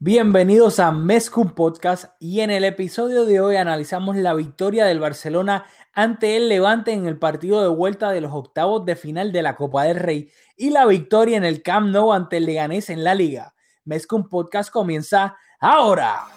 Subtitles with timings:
[0.00, 5.66] Bienvenidos a Mezcum Podcast y en el episodio de hoy analizamos la victoria del Barcelona
[5.92, 9.56] ante el Levante en el partido de vuelta de los octavos de final de la
[9.56, 13.16] Copa del Rey y la victoria en el Camp Nou ante el Leganés en la
[13.16, 13.54] Liga.
[13.84, 16.28] Mezcum Podcast comienza ahora.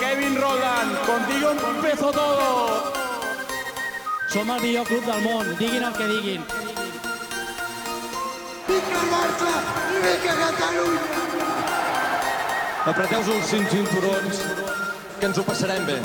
[0.00, 2.53] Kevin Roland, contigo empezó todo.
[4.34, 6.40] Som el millor club del món, diguin el que diguin.
[8.66, 9.50] Vinga Barça
[9.92, 11.04] vinga Catalunya!
[12.90, 14.40] Apreteu-vos els cinc cinturons,
[15.20, 16.00] que ens ho passarem bé.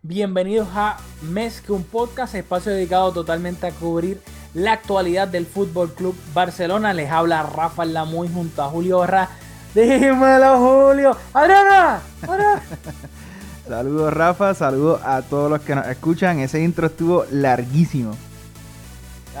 [0.00, 4.22] Bienvenidos a Mes que un podcast, espacio dedicado totalmente a cubrir
[4.54, 6.94] la actualidad del Fútbol Club Barcelona.
[6.94, 9.28] Les habla Rafa Lamuy junto a Julio Borra.
[9.74, 11.18] Dímelo, Julio.
[11.34, 12.00] ¡Adriana!
[12.22, 12.62] ¡Adriana!
[13.66, 16.40] Saludos Rafa, saludos a todos los que nos escuchan.
[16.40, 18.16] Ese intro estuvo larguísimo.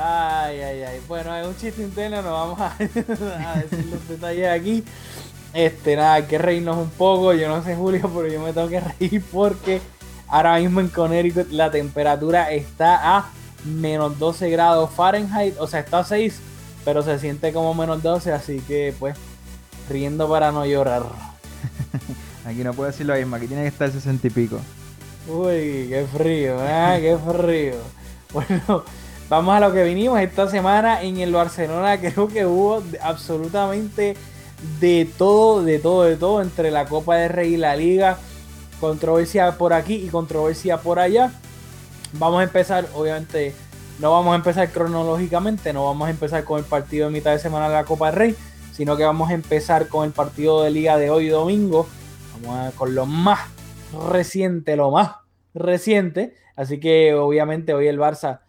[0.00, 1.00] Ay, ay, ay.
[1.08, 4.84] Bueno, es un chiste interno, no vamos a, a decir los detalles aquí.
[5.52, 7.34] Este, nada, hay que reírnos un poco.
[7.34, 9.80] Yo no sé, Julio, pero yo me tengo que reír porque
[10.28, 13.30] ahora mismo en Connecticut la temperatura está a
[13.64, 15.56] menos 12 grados Fahrenheit.
[15.58, 16.40] O sea, está a 6,
[16.84, 18.32] pero se siente como menos 12.
[18.32, 19.16] Así que, pues,
[19.90, 21.02] riendo para no llorar.
[22.44, 24.58] Aquí no puedo decir lo mismo, aquí tiene que estar 60 y pico.
[25.28, 26.98] Uy, qué frío, ¿eh?
[27.00, 27.74] qué frío.
[28.32, 28.84] Bueno,
[29.28, 32.00] vamos a lo que vinimos esta semana en el Barcelona.
[32.00, 34.16] Creo que hubo absolutamente
[34.80, 38.18] de todo, de todo, de todo entre la Copa de Rey y la Liga.
[38.80, 41.32] Controversia por aquí y controversia por allá.
[42.14, 43.54] Vamos a empezar, obviamente,
[44.00, 47.38] no vamos a empezar cronológicamente, no vamos a empezar con el partido de mitad de
[47.38, 48.36] semana de la Copa de Rey,
[48.72, 51.86] sino que vamos a empezar con el partido de Liga de hoy domingo.
[52.76, 53.40] Con lo más
[54.10, 55.16] reciente, lo más
[55.54, 56.34] reciente.
[56.56, 58.40] Así que obviamente hoy el Barça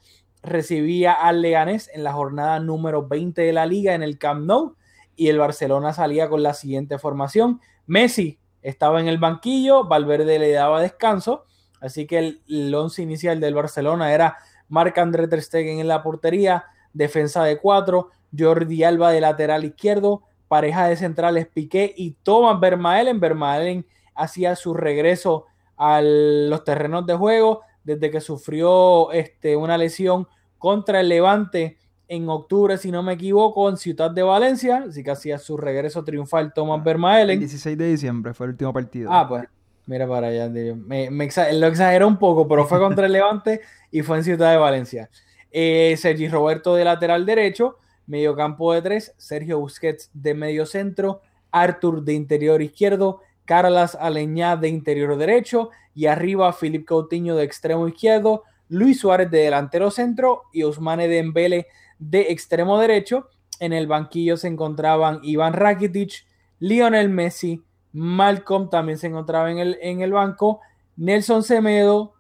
[0.42, 4.76] recibía al Leganés en la jornada número 20 de la liga en el Camp Nou
[5.16, 7.62] y el Barcelona salía con la siguiente formación.
[7.86, 11.46] Messi estaba en el banquillo, Valverde le daba descanso,
[11.80, 14.38] así que el, once inicial del Barcelona era
[14.70, 20.88] Marc-André Ter Stegen en la portería, defensa de cuatro, Jordi Alba de lateral izquierdo, pareja
[20.88, 23.20] de centrales Piqué y Thomas Vermaelen.
[23.20, 25.46] Vermaelen hacía su regreso
[25.78, 30.28] a los terrenos de juego desde que sufrió este, una lesión
[30.60, 31.78] contra el Levante
[32.08, 34.86] en octubre, si no me equivoco, en Ciudad de Valencia.
[34.88, 37.40] Así que hacía su regreso triunfal Thomas El Vermaelen.
[37.40, 39.10] 16 de diciembre fue el último partido.
[39.12, 39.46] Ah, pues,
[39.88, 40.48] mira para allá.
[40.50, 44.24] Me, me exa- lo exageré un poco, pero fue contra el Levante y fue en
[44.24, 45.10] Ciudad de Valencia.
[45.52, 47.78] Eh, Sergi Roberto de lateral derecho,
[48.08, 51.22] medio campo de tres, Sergio Busquets de medio centro,
[51.52, 57.88] Arthur de interior izquierdo, Carlas Aleñá de interior derecho y arriba Philip Coutinho de extremo
[57.88, 61.68] izquierdo, Luis Suárez de delantero centro y Ousmane Dembele
[62.00, 63.30] de extremo derecho.
[63.60, 66.26] En el banquillo se encontraban Iván Rakitic,
[66.60, 70.62] Lionel Messi, Malcolm también se encontraba en el, en el banco,
[70.96, 72.14] Nelson Semedo,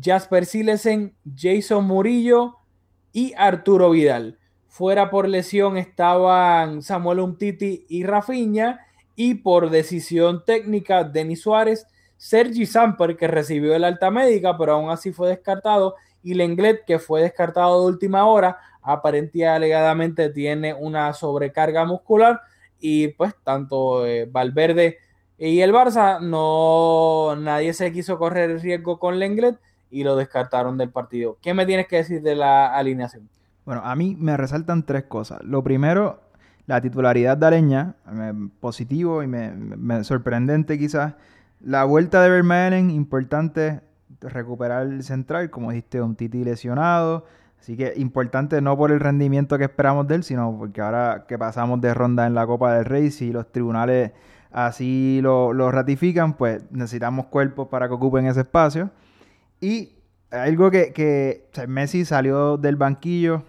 [0.00, 2.56] Jasper Silesen, Jason Murillo
[3.12, 4.38] y Arturo Vidal.
[4.72, 8.80] Fuera por lesión estaban Samuel Umtiti y Rafinha
[9.14, 14.88] y por decisión técnica Denis Suárez, Sergi Samper que recibió el alta médica pero aún
[14.88, 21.12] así fue descartado y Lenglet que fue descartado de última hora, aparentemente alegadamente tiene una
[21.12, 22.40] sobrecarga muscular
[22.80, 25.00] y pues tanto eh, Valverde
[25.36, 29.58] y el Barça no nadie se quiso correr el riesgo con Lenglet
[29.90, 31.36] y lo descartaron del partido.
[31.42, 33.28] ¿Qué me tienes que decir de la alineación?
[33.64, 35.42] Bueno, a mí me resaltan tres cosas.
[35.44, 36.20] Lo primero,
[36.66, 37.94] la titularidad de Aleña,
[38.60, 41.14] positivo y me, sorprendente quizás.
[41.60, 43.80] La vuelta de Vermaelen, importante
[44.20, 47.24] recuperar el central, como dijiste, un Titi lesionado.
[47.60, 51.38] Así que importante no por el rendimiento que esperamos de él, sino porque ahora que
[51.38, 54.10] pasamos de ronda en la Copa del Rey, si los tribunales
[54.50, 58.90] así lo, ratifican, pues necesitamos cuerpos para que ocupen ese espacio.
[59.60, 59.92] Y
[60.32, 63.44] algo que, Messi salió del banquillo,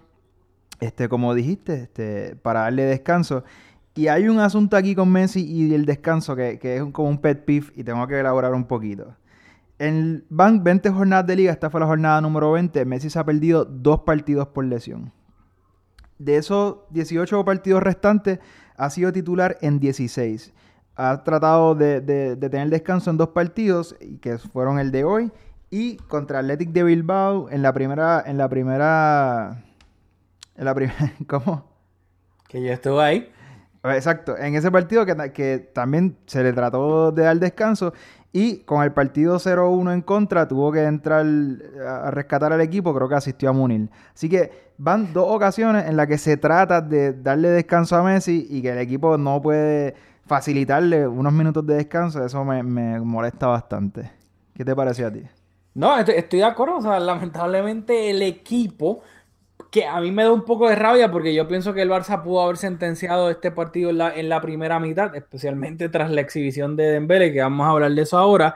[0.80, 3.44] este, como dijiste, este, para darle descanso.
[3.96, 7.20] Y hay un asunto aquí con Messi y el descanso que, que es como un
[7.20, 9.16] pet peeve y tengo que elaborar un poquito.
[9.80, 13.24] En van 20 jornadas de liga, esta fue la jornada número 20, Messi se ha
[13.25, 15.12] perdido dos partidos por lesión.
[16.20, 18.40] De esos 18 partidos restantes,
[18.78, 20.54] ha sido titular en 16.
[20.96, 25.31] Ha tratado de, de- tener descanso en dos partidos, que fueron el de hoy
[25.70, 29.64] y contra Athletic de Bilbao en la primera, en la primera,
[30.55, 31.65] la primera, ¿cómo?
[32.47, 33.31] Que yo estuve ahí.
[33.83, 37.94] Exacto, en ese partido que, que también se le trató de dar descanso
[38.31, 41.25] Y con el partido 0-1 en contra, tuvo que entrar
[41.85, 43.89] a rescatar al equipo, creo que asistió a Munir.
[44.13, 48.47] Así que van dos ocasiones en las que se trata de darle descanso a Messi
[48.50, 49.95] y que el equipo no puede
[50.25, 52.25] facilitarle unos minutos de descanso.
[52.25, 54.11] Eso me, me molesta bastante.
[54.55, 55.23] ¿Qué te pareció a ti?
[55.73, 56.77] No, estoy, estoy de acuerdo.
[56.77, 59.01] O sea, lamentablemente el equipo,
[59.74, 62.22] que a mí me da un poco de rabia porque yo pienso que el Barça
[62.22, 67.34] pudo haber sentenciado este partido en la, primera mitad, especialmente tras la exhibición de Dembele,
[67.34, 68.56] que vamos a hablar de eso ahora.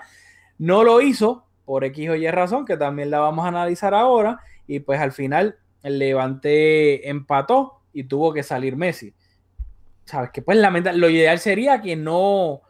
[0.60, 4.42] No lo hizo por X o Y razón, que también la vamos a analizar ahora.
[4.68, 9.16] Y pues al final el Levante empató y tuvo que salir Messi.
[10.06, 11.00] Sabes que pues lamentable.
[11.00, 12.62] Lo ideal sería que no,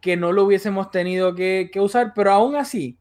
[0.00, 3.00] que no lo hubiésemos tenido que, que usar, pero aún así,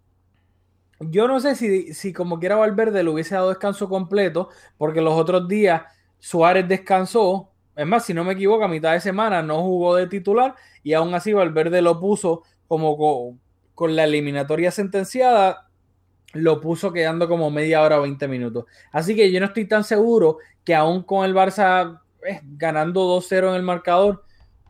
[0.99, 5.13] yo no sé si, si como quiera Valverde le hubiese dado descanso completo, porque los
[5.13, 5.83] otros días
[6.19, 7.51] Suárez descansó.
[7.75, 10.93] Es más, si no me equivoco, a mitad de semana no jugó de titular y
[10.93, 13.39] aún así Valverde lo puso como con,
[13.73, 15.69] con la eliminatoria sentenciada,
[16.33, 18.65] lo puso quedando como media hora o 20 minutos.
[18.91, 23.49] Así que yo no estoy tan seguro que aún con el Barça eh, ganando 2-0
[23.49, 24.23] en el marcador,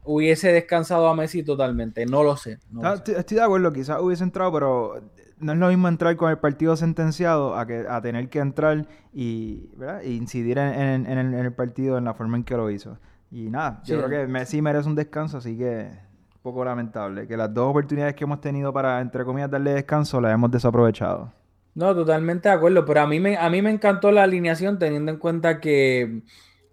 [0.03, 2.05] hubiese descansado a Messi totalmente.
[2.05, 2.59] No lo sé.
[2.69, 2.95] no lo sé.
[2.97, 5.01] estoy, estoy de acuerdo, quizás hubiese entrado, pero
[5.39, 8.85] no es lo mismo entrar con el partido sentenciado a, que, a tener que entrar
[9.13, 10.01] y, ¿verdad?
[10.03, 12.69] y incidir en, en- en el, en el partido en la forma en que lo
[12.69, 12.97] hizo.
[13.31, 15.89] Y nada, yo creo que Messi merece un descanso, así que
[16.35, 17.27] un poco lamentable.
[17.27, 21.33] Que las dos oportunidades que hemos tenido para, entre comillas, darle descanso, las hemos desaprovechado.
[21.73, 25.11] No, totalmente de acuerdo, pero a mí me, a mí me encantó la alineación teniendo
[25.11, 26.21] en cuenta que,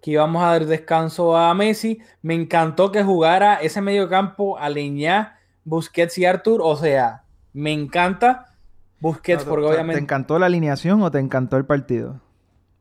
[0.01, 2.01] que íbamos a dar descanso a Messi.
[2.21, 6.61] Me encantó que jugara ese mediocampo Aleñá, Busquets y Artur.
[6.63, 8.52] O sea, me encanta
[9.03, 9.99] Busquets No, porque obviamente...
[9.99, 12.21] ¿Te encantó la alineación o te encantó el partido?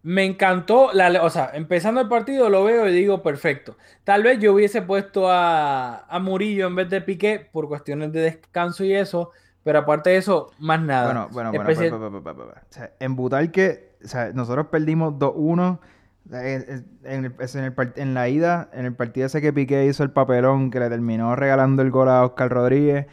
[0.04, 3.76] Me encantó, la, o sea, empezando el partido lo veo y digo perfecto.
[4.04, 8.20] Tal vez yo hubiese puesto a, a Murillo en vez de Piqué por cuestiones de
[8.20, 9.30] descanso y eso,
[9.64, 11.06] pero aparte de eso, más nada.
[11.06, 11.70] Bueno, bueno, bueno.
[11.70, 12.60] Especial- pa, pa, pa, pa, pa, pa.
[12.60, 15.78] O sea, en Butalque, o sea, nosotros perdimos 2-1.
[15.78, 16.62] o sea, En,
[17.04, 20.10] en- el- en, el en la ida, en el partido ese que Piqué hizo el
[20.10, 23.06] papelón, que le terminó regalando el gol a Oscar Rodríguez.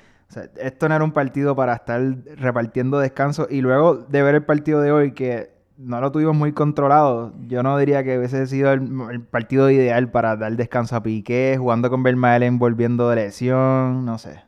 [0.58, 2.02] Esto no era un partido para estar
[2.38, 3.48] repartiendo descanso.
[3.50, 7.64] Y luego de ver el partido de hoy, que no lo tuvimos muy controlado, yo
[7.64, 12.04] no diría que hubiese sido el, partido ideal para dar descanso a Piqué, jugando con
[12.04, 14.44] Vermaelen, volviendo de lesión, no sé.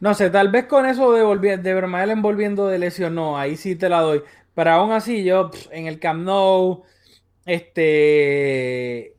[0.00, 3.56] No sé, tal vez con eso de, volvi- de Vermaelen volviendo de lesión, no, ahí
[3.56, 4.22] sí te la doy.
[4.54, 6.82] Pero aún así, yo en el Camp Nou,
[7.44, 9.16] este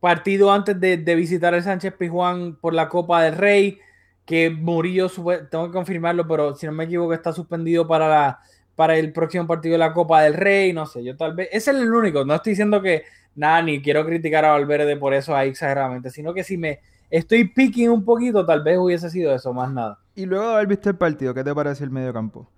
[0.00, 3.78] partido antes de, de visitar el Sánchez Pizjuán por la Copa del Rey,
[4.24, 5.08] que Murillo,
[5.50, 8.38] tengo que confirmarlo, pero si no me equivoco, está suspendido para, la,
[8.74, 11.70] para el próximo partido de la Copa del Rey, no sé, yo tal vez, ese
[11.70, 13.04] es el único, no estoy diciendo que
[13.34, 16.80] nada, ni quiero criticar a Valverde por eso ahí exageradamente, sino que si me
[17.10, 19.98] estoy picking un poquito, tal vez hubiese sido eso, más nada.
[20.14, 22.48] Y luego de haber visto el partido, ¿qué te pareció el medio campo?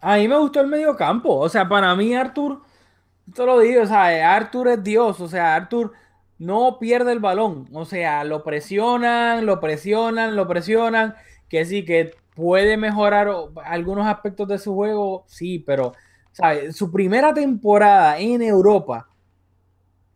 [0.00, 1.38] A mí me gustó el medio campo.
[1.38, 2.60] O sea, para mí, Arthur,
[3.32, 5.20] te lo digo, o sea, Arthur es Dios.
[5.20, 5.92] O sea, Arthur
[6.42, 7.68] no pierde el balón.
[7.72, 11.14] O sea, lo presionan, lo presionan, lo presionan.
[11.48, 13.28] Que sí, que puede mejorar
[13.64, 15.92] algunos aspectos de su juego, sí, pero.
[16.72, 19.06] Su primera temporada en Europa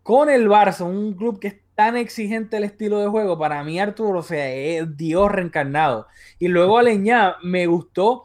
[0.03, 3.79] con el Barça, un club que es tan exigente el estilo de juego, para mí
[3.79, 6.07] Arthur, o sea, es Dios reencarnado.
[6.39, 8.25] Y luego Aleñá, me gustó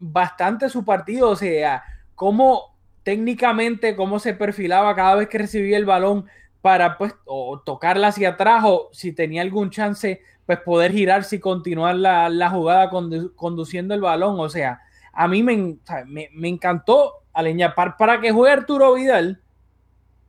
[0.00, 1.84] bastante su partido, o sea,
[2.16, 6.26] cómo técnicamente, cómo se perfilaba cada vez que recibía el balón
[6.62, 11.40] para pues o tocarla hacia atrás o si tenía algún chance, pues poder girarse y
[11.40, 14.80] continuar la, la jugada condu- conduciendo el balón, o sea,
[15.12, 15.76] a mí me,
[16.06, 19.40] me, me encantó Aleñá, para, para que juegue Arturo Vidal,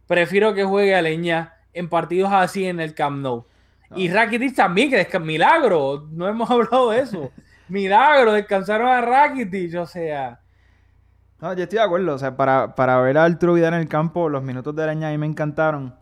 [0.07, 3.45] prefiero que juegue Aleñá en partidos así en el Camp Nou.
[3.95, 7.31] Y Rakitic también, que es milagro, no hemos hablado de eso.
[7.67, 10.39] Milagro, descansaron a Rakitic, o sea.
[11.39, 12.15] No, yo estoy de acuerdo.
[12.15, 15.09] O sea, para, para ver a Arturo Vidal en el campo, los minutos de araña
[15.09, 15.95] a mí me encantaron.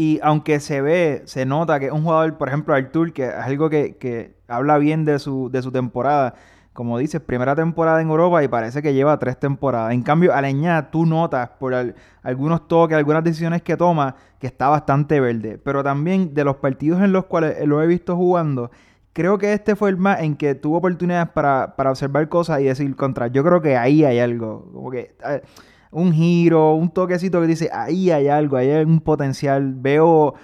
[0.00, 3.34] Y aunque se ve, se nota que es un jugador, por ejemplo, Artur, que es
[3.34, 6.34] algo que, que habla bien de su, de su temporada.
[6.72, 9.92] Como dices, primera temporada en Europa y parece que lleva tres temporadas.
[9.92, 14.68] En cambio, Aleñá, tú notas por al- algunos toques, algunas decisiones que toma, que está
[14.68, 15.58] bastante verde.
[15.62, 18.70] Pero también de los partidos en los cuales lo he visto jugando,
[19.12, 22.64] creo que este fue el más en que tuvo oportunidades para, para observar cosas y
[22.64, 23.26] decir contra.
[23.26, 24.70] Yo creo que ahí hay algo.
[24.72, 25.42] Como que eh,
[25.90, 29.74] un giro, un toquecito que dice, ahí hay algo, ahí hay un potencial.
[29.74, 30.34] Veo,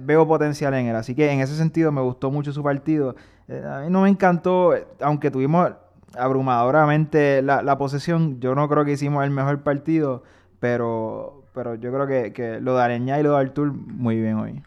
[0.00, 0.96] veo potencial en él.
[0.96, 3.14] Así que en ese sentido me gustó mucho su partido.
[3.48, 5.72] Eh, a mí no me encantó, aunque tuvimos
[6.16, 10.22] abrumadoramente la, la posesión, yo no creo que hicimos el mejor partido,
[10.60, 14.36] pero, pero yo creo que, que lo de Areñá y lo de Artur muy bien
[14.36, 14.62] hoy.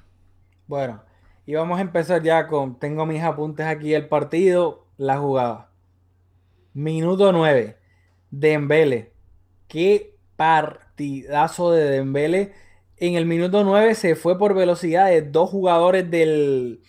[0.67, 1.01] Bueno,
[1.45, 2.77] y vamos a empezar ya con.
[2.77, 4.85] Tengo mis apuntes aquí el partido.
[4.97, 5.71] la jugada.
[6.73, 7.77] Minuto 9.
[8.29, 9.13] Dembele.
[9.67, 12.53] Qué partidazo de Dembele.
[12.95, 16.81] En el minuto 9 se fue por velocidad de dos jugadores del,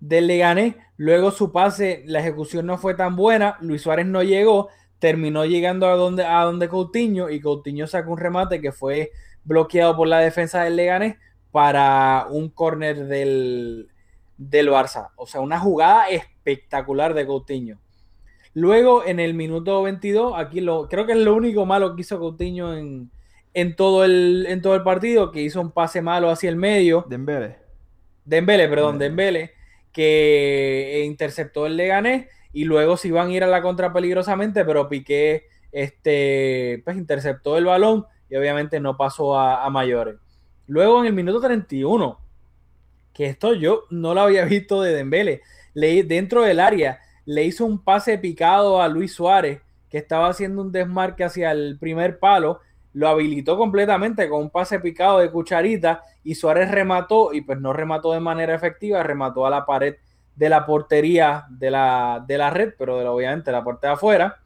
[0.00, 0.74] del Leganés.
[0.96, 3.56] Luego su pase, la ejecución no fue tan buena.
[3.60, 4.68] Luis Suárez no llegó.
[4.98, 7.30] Terminó llegando a donde, a donde Coutinho.
[7.30, 9.12] Y Coutinho sacó un remate que fue
[9.44, 11.18] bloqueado por la defensa del Leganés
[11.52, 13.90] para un córner del,
[14.38, 15.10] del Barça.
[15.14, 17.78] O sea, una jugada espectacular de Coutinho.
[18.58, 22.18] Luego, en el minuto 22, aquí lo, creo que es lo único malo que hizo
[22.18, 23.08] Coutinho en,
[23.54, 27.06] en, todo, el, en todo el partido, que hizo un pase malo hacia el medio.
[27.08, 27.58] Dembele.
[28.24, 29.52] Dembele, perdón, Dembele,
[29.92, 34.88] que interceptó el Leganés y luego se iban a ir a la contra peligrosamente, pero
[34.88, 40.16] Piqué este, pues, interceptó el balón y obviamente no pasó a, a mayores.
[40.66, 42.18] Luego en el minuto 31,
[43.14, 45.42] que esto yo no lo había visto de Dembele,
[45.74, 46.98] le, dentro del área
[47.28, 51.76] le hizo un pase picado a Luis Suárez, que estaba haciendo un desmarque hacia el
[51.78, 52.60] primer palo,
[52.94, 57.74] lo habilitó completamente con un pase picado de cucharita y Suárez remató y pues no
[57.74, 59.96] remató de manera efectiva, remató a la pared
[60.36, 63.92] de la portería de la, de la red, pero de la, obviamente la parte de
[63.92, 64.38] afuera.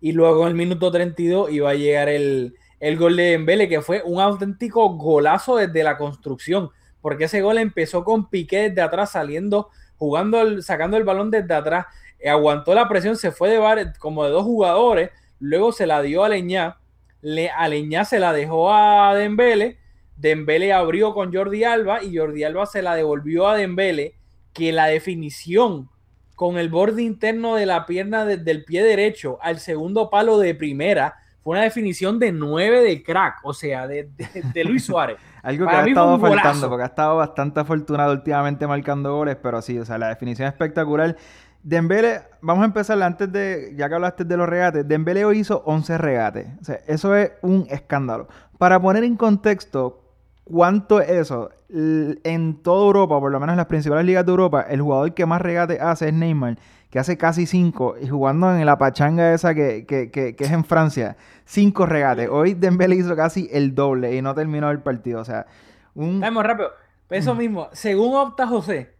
[0.00, 3.82] Y luego en el minuto 32 iba a llegar el, el gol de Dembele, que
[3.82, 9.10] fue un auténtico golazo desde la construcción, porque ese gol empezó con Piqué desde atrás
[9.10, 11.86] saliendo, jugando, el, sacando el balón desde atrás,
[12.24, 16.24] aguantó la presión, se fue de bar, como de dos jugadores, luego se la dio
[16.24, 16.78] a Leñá,
[17.20, 19.78] Le, a Leñá se la dejó a Dembele,
[20.16, 24.14] Dembele abrió con Jordi Alba y Jordi Alba se la devolvió a Dembele,
[24.52, 25.90] que la definición
[26.34, 30.54] con el borde interno de la pierna desde el pie derecho al segundo palo de
[30.54, 35.18] primera fue una definición de 9 de crack, o sea, de, de, de Luis Suárez.
[35.42, 39.60] Algo que Para ha estado faltando, porque ha estado bastante afortunado últimamente marcando goles, pero
[39.60, 41.16] sí, o sea, la definición espectacular.
[41.64, 45.62] Dembele, vamos a empezar antes de, ya que hablaste de los regates, Dembele hoy hizo
[45.64, 46.46] 11 regates.
[46.60, 48.28] O sea, eso es un escándalo.
[48.58, 50.02] Para poner en contexto
[50.44, 54.60] cuánto es eso, en toda Europa, por lo menos en las principales ligas de Europa,
[54.68, 56.58] el jugador que más regates hace es Neymar,
[56.90, 60.52] que hace casi 5, y jugando en la pachanga esa que, que, que, que es
[60.52, 61.16] en Francia,
[61.46, 62.28] 5 regates.
[62.30, 65.22] Hoy Dembele hizo casi el doble y no terminó el partido.
[65.22, 65.46] O sea,
[65.94, 66.20] un...
[66.20, 66.68] Vamos rápido.
[67.08, 68.93] Eso mismo, según Opta José,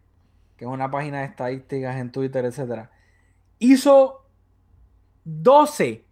[0.57, 2.91] que es una página de estadísticas en Twitter, etcétera,
[3.59, 4.25] hizo
[5.25, 6.05] 12.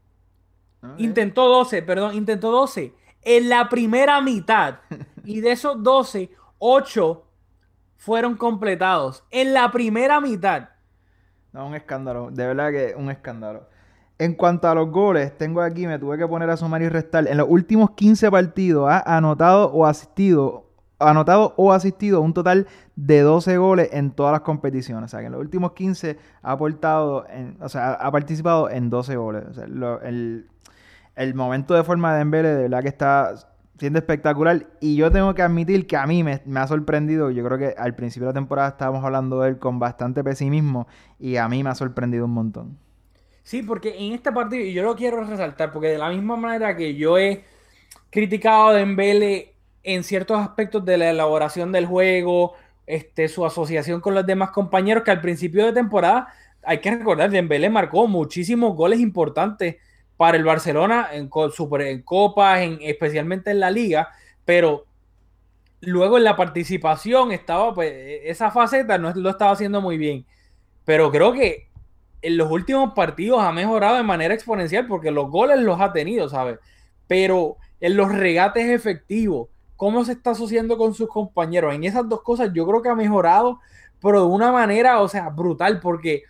[0.81, 1.05] Okay.
[1.05, 4.79] Intentó 12, perdón, intentó 12 en la primera mitad.
[5.25, 7.25] Y de esos 12, 8
[7.95, 10.67] fueron completados en la primera mitad.
[11.53, 12.29] No, un escándalo.
[12.29, 13.69] De verdad que un escándalo.
[14.17, 17.25] En cuanto a los goles, tengo aquí, me tuve que poner a sumar y restar.
[17.27, 20.72] En los últimos 15 partidos ha anotado o asistido
[21.09, 25.05] anotado o asistido un total de 12 goles en todas las competiciones.
[25.05, 27.25] O sea, que en los últimos 15 ha aportado,
[27.59, 29.43] o sea, ha participado en 12 goles.
[29.49, 30.47] O sea, el,
[31.15, 33.33] el, momento de forma de Dembele de verdad que está
[33.77, 34.67] siendo espectacular.
[34.79, 37.31] Y yo tengo que admitir que a mí me, me, ha sorprendido.
[37.31, 40.87] Yo creo que al principio de la temporada estábamos hablando de él con bastante pesimismo
[41.19, 42.77] y a mí me ha sorprendido un montón.
[43.43, 46.75] Sí, porque en este partido, y yo lo quiero resaltar, porque de la misma manera
[46.77, 47.43] que yo he
[48.09, 49.52] criticado a Dembele
[49.83, 52.53] en ciertos aspectos de la elaboración del juego,
[52.87, 57.29] este, su asociación con los demás compañeros, que al principio de temporada, hay que recordar,
[57.29, 59.77] Dembélé marcó muchísimos goles importantes
[60.17, 64.09] para el Barcelona en, en copas, en, especialmente en la liga,
[64.45, 64.85] pero
[65.81, 67.91] luego en la participación estaba, pues,
[68.23, 70.25] esa faceta no lo estaba haciendo muy bien.
[70.85, 71.67] Pero creo que
[72.21, 76.29] en los últimos partidos ha mejorado de manera exponencial porque los goles los ha tenido,
[76.29, 76.59] ¿sabes?
[77.07, 81.73] Pero en los regates efectivos, cómo se está asociando con sus compañeros.
[81.73, 83.59] En esas dos cosas yo creo que ha mejorado,
[84.01, 86.23] pero de una manera, o sea, brutal, porque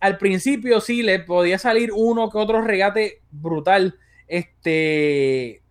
[0.00, 5.62] al principio sí le podía salir uno que otro regate brutal este,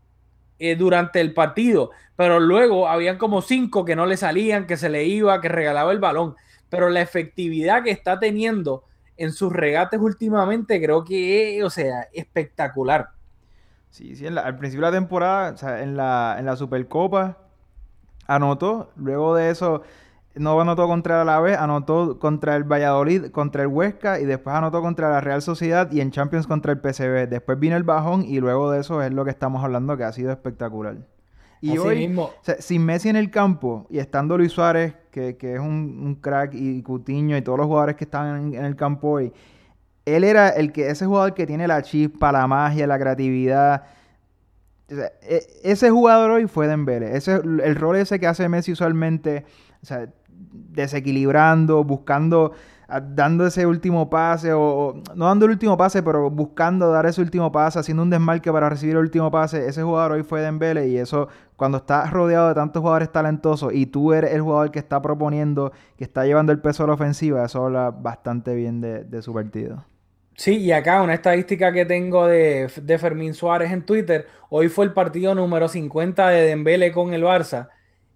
[0.59, 4.89] eh, durante el partido, pero luego habían como cinco que no le salían, que se
[4.89, 6.35] le iba, que regalaba el balón.
[6.69, 8.83] Pero la efectividad que está teniendo
[9.17, 13.09] en sus regates últimamente creo que o sea, espectacular.
[13.89, 17.37] Sí, sí, la, al principio de la temporada, o sea, en la, en la Supercopa,
[18.27, 18.91] anotó.
[18.95, 19.81] Luego de eso,
[20.35, 24.81] no anotó contra el Alavés, anotó contra el Valladolid, contra el Huesca y después anotó
[24.81, 27.27] contra la Real Sociedad y en Champions contra el PSV.
[27.27, 30.13] Después vino el bajón y luego de eso es lo que estamos hablando que ha
[30.13, 30.97] sido espectacular.
[31.61, 32.23] Y Así hoy, mismo.
[32.23, 35.99] O sea, sin Messi en el campo y estando Luis Suárez, que, que es un,
[36.01, 39.33] un, crack, y Cutiño y todos los jugadores que están en, en el campo hoy,
[40.15, 43.83] él era el que, ese jugador que tiene la chispa, la magia, la creatividad.
[44.89, 47.15] E, ese jugador hoy fue Dembele.
[47.15, 49.45] Ese, el rol ese que hace Messi usualmente,
[49.81, 52.53] o sea, desequilibrando, buscando,
[53.13, 57.51] dando ese último pase, o, no dando el último pase, pero buscando dar ese último
[57.51, 59.67] pase, haciendo un desmarque para recibir el último pase.
[59.67, 63.85] Ese jugador hoy fue Dembele y eso, cuando estás rodeado de tantos jugadores talentosos y
[63.85, 67.45] tú eres el jugador que está proponiendo, que está llevando el peso a la ofensiva,
[67.45, 69.85] eso habla bastante bien de, de su partido.
[70.39, 74.85] Sí, y acá una estadística que tengo de, de Fermín Suárez en Twitter, hoy fue
[74.85, 77.67] el partido número 50 de Dembele con el Barça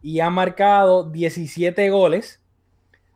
[0.01, 2.41] y ha marcado 17 goles,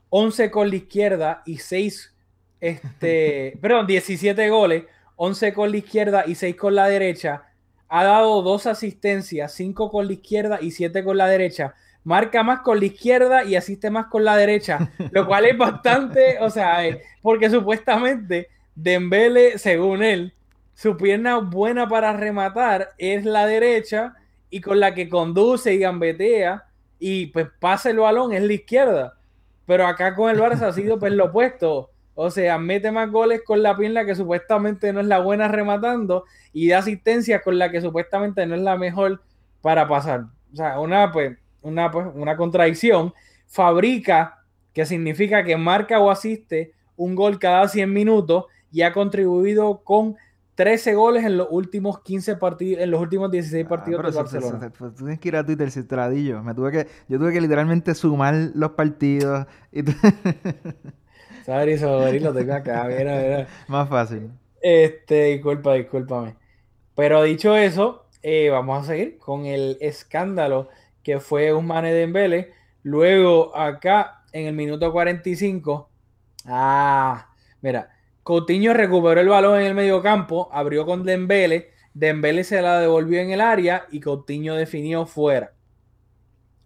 [0.10, 2.16] 11 con la izquierda y 6,
[2.60, 4.84] este, perdón, 17 goles,
[5.16, 7.44] 11 con la izquierda y 6 con la derecha.
[7.88, 11.76] Ha dado dos asistencias, 5 con la izquierda y 7 con la derecha.
[12.04, 16.40] Marca más con la izquierda y asiste más con la derecha, lo cual es bastante,
[16.42, 18.50] o sea, eh, porque supuestamente
[18.80, 20.36] Dembele, según él,
[20.76, 24.14] su pierna buena para rematar es la derecha
[24.52, 26.68] y con la que conduce y gambetea
[27.00, 29.18] y pues pasa el balón es la izquierda.
[29.66, 31.90] Pero acá con el Barça ha sido pues lo opuesto.
[32.14, 36.26] O sea, mete más goles con la pierna que supuestamente no es la buena rematando
[36.54, 39.24] y da asistencias con la que supuestamente no es la mejor
[39.64, 40.26] para pasar.
[40.54, 43.12] O sea, una pues una, pues, una contradicción.
[43.48, 48.46] Fabrica, que significa que marca o asiste un gol cada 100 minutos
[48.78, 50.18] y ha contribuido con
[50.54, 54.60] 13 goles en los últimos 15 partidos, en los últimos 16 Ah, partidos si- Barcelona.
[54.72, 56.44] si- tú tienes que ir a Twitter si te la di yo.
[56.44, 59.82] Me tuve que, yo tuve que literalmente sumar los partidos y
[61.46, 63.48] Sabri, Sabri, lo tengo acá, mira, mira.
[63.68, 64.30] más fácil.
[64.62, 66.36] Este, disculpa, discúlpame.
[66.96, 70.70] Pero dicho eso, eh, vamos a seguir con el escándalo
[71.04, 72.52] que fue Usmane Dembele.
[72.84, 75.90] Luego, acá, en el minuto 45,
[76.46, 77.28] ah,
[77.62, 77.90] mira,
[78.28, 83.22] Coutinho recuperó el balón en el medio campo, abrió con Dembele, Dembele se la devolvió
[83.22, 85.54] en el área y Coutinho definió fuera.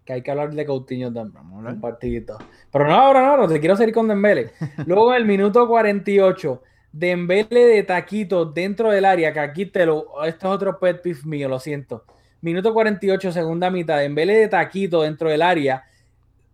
[0.04, 1.46] Que hay que hablar de Coutinho también.
[1.64, 2.36] Un partidito.
[2.72, 4.50] Pero no, ahora no, no, te quiero seguir con Dembele.
[4.86, 10.24] Luego en el minuto 48, Dembele de taquito dentro del área, que aquí te lo,
[10.24, 12.04] esto es otro pet peeve mío, lo siento.
[12.40, 15.84] Minuto 48, segunda mitad, Dembele de taquito dentro del área,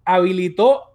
[0.04, 0.87] habilitó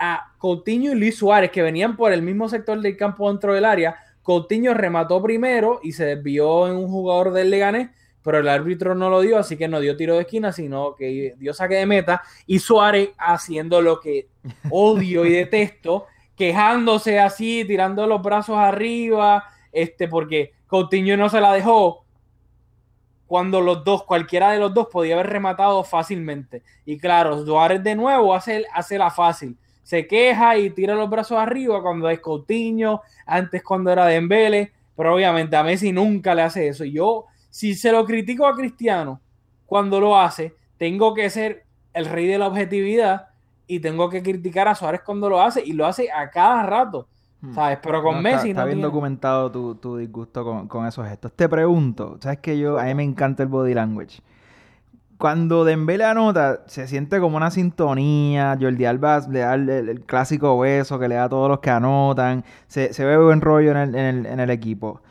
[0.00, 3.66] a Coutinho y Luis Suárez, que venían por el mismo sector del campo dentro del
[3.66, 3.96] área.
[4.22, 7.90] Coutinho remató primero y se desvió en un jugador del Leganés,
[8.22, 11.34] pero el árbitro no lo dio, así que no dio tiro de esquina, sino que
[11.38, 12.22] dio saque de meta.
[12.46, 14.28] Y Suárez haciendo lo que
[14.70, 21.52] odio y detesto, quejándose así, tirando los brazos arriba, este, porque Coutinho no se la
[21.52, 22.06] dejó
[23.26, 26.64] cuando los dos, cualquiera de los dos podía haber rematado fácilmente.
[26.84, 29.56] Y claro, Suárez de nuevo hace, hace la fácil.
[29.90, 35.16] Se queja y tira los brazos arriba cuando es Coutinho, antes cuando era Dembele, pero
[35.16, 36.84] obviamente a Messi nunca le hace eso.
[36.84, 39.20] Y yo, si se lo critico a Cristiano
[39.66, 43.30] cuando lo hace, tengo que ser el rey de la objetividad
[43.66, 47.08] y tengo que criticar a Suárez cuando lo hace y lo hace a cada rato,
[47.40, 47.54] Hmm.
[47.54, 47.78] ¿sabes?
[47.82, 50.86] Pero con No, Messi está, está no bien tiene- documentado tu, tu disgusto con, con
[50.86, 51.32] esos gestos.
[51.32, 54.20] Te pregunto, sabes que yo a mí me encanta el body language.
[55.20, 58.56] Cuando Dembele anota, se siente como una sintonía.
[58.60, 61.60] Jordi Alba le da el, el- el clásico beso que le da a todos los
[61.60, 62.44] que anotan.
[62.68, 65.02] Se, ve buen rollo en el, el- el equipo.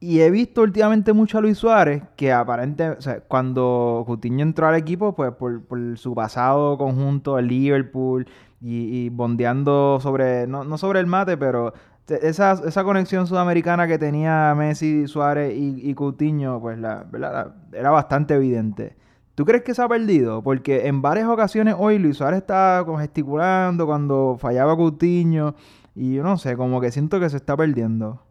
[0.00, 5.14] Y he visto últimamente mucho a Luis Suárez, que aparentemente, cuando Coutinho entró al equipo,
[5.16, 5.62] pues por,
[5.98, 8.26] su pasado conjunto en Liverpool
[8.60, 11.72] y, y bondeando sobre, no, sobre el mate, pero
[12.08, 18.96] esa, conexión sudamericana que tenía Messi, Suárez y, y Coutinho, pues la- era bastante evidente.
[19.36, 20.42] ¿Tú crees que se ha perdido?
[20.42, 22.44] Porque en varias ocasiones hoy Luis Suárez
[22.84, 25.54] como gesticulando cuando fallaba Coutinho
[25.94, 28.22] y yo no sé, como que siento que se está perdiendo.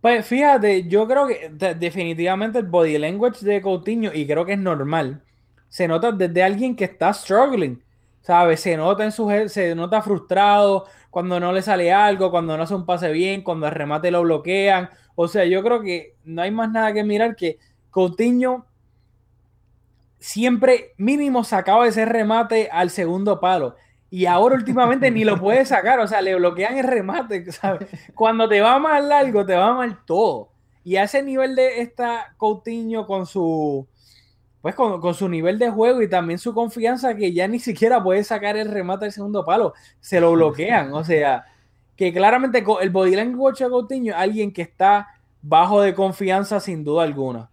[0.00, 4.52] Pues fíjate, yo creo que de- definitivamente el body language de Coutinho, y creo que
[4.52, 5.24] es normal,
[5.68, 7.82] se nota desde alguien que está struggling,
[8.20, 8.60] ¿sabes?
[8.60, 12.74] Se nota en su se nota frustrado cuando no le sale algo, cuando no hace
[12.74, 14.90] un pase bien, cuando el remate lo bloquean.
[15.14, 17.58] O sea, yo creo que no hay más nada que mirar que
[17.90, 18.66] Coutinho
[20.24, 23.76] siempre mínimo sacaba ese remate al segundo palo.
[24.08, 27.88] Y ahora últimamente ni lo puede sacar, o sea, le bloquean el remate, ¿sabes?
[28.14, 30.48] Cuando te va mal largo, te va mal todo.
[30.82, 33.86] Y a ese nivel de esta Coutinho con su
[34.62, 38.02] pues con, con su nivel de juego y también su confianza que ya ni siquiera
[38.02, 41.44] puede sacar el remate del segundo palo, se lo bloquean, o sea,
[41.96, 45.08] que claramente el body language de Coutinho alguien que está
[45.42, 47.50] bajo de confianza sin duda alguna.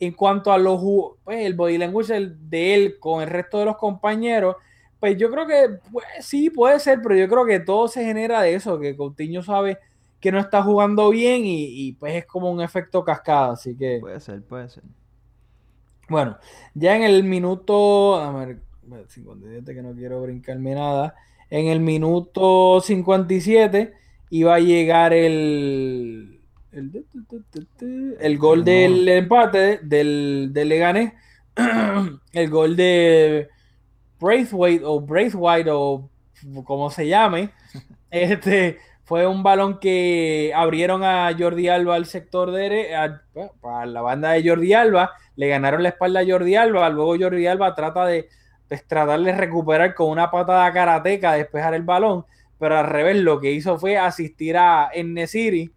[0.00, 0.80] En cuanto a los
[1.22, 4.56] pues, el body language de él con el resto de los compañeros,
[5.00, 8.42] pues yo creo que pues, sí puede ser, pero yo creo que todo se genera
[8.42, 9.78] de eso, que Coutinho sabe
[10.20, 13.98] que no está jugando bien y, y, pues es como un efecto cascada, así que
[14.00, 14.82] Puede ser, puede ser.
[16.08, 16.38] bueno,
[16.72, 18.60] ya en el minuto, a ver,
[19.08, 21.14] 57 que no quiero brincarme nada,
[21.50, 23.92] En el minuto 57
[24.30, 26.33] iba a llegar el,
[26.74, 27.06] el,
[28.20, 31.12] el gol del empate del, del Leganés,
[32.32, 33.48] el gol de
[34.20, 36.10] Braithwaite o Braithwaite o
[36.64, 37.50] como se llame.
[38.10, 43.22] Este fue un balón que abrieron a Jordi Alba al sector de a,
[43.62, 47.46] a la banda de Jordi Alba, le ganaron la espalda a Jordi Alba, luego Jordi
[47.46, 48.28] Alba trata de
[48.68, 52.24] pues, tratar de recuperar con una patada karateca, despejar el balón,
[52.58, 55.70] pero al revés lo que hizo fue asistir a Enesiri,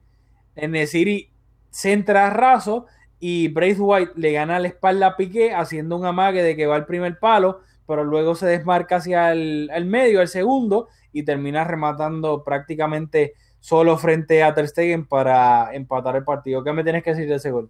[0.58, 1.32] Enesiri
[1.70, 2.86] centra raso
[3.20, 6.86] y Braithwaite le gana la espalda a Piqué haciendo un amague de que va al
[6.86, 12.44] primer palo, pero luego se desmarca hacia el, el medio, el segundo, y termina rematando
[12.44, 16.64] prácticamente solo frente a Ter Stegen para empatar el partido.
[16.64, 17.70] ¿Qué me tienes que decir de ese gol?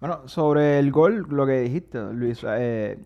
[0.00, 2.98] Bueno, sobre el gol, lo que dijiste, Luis, eh,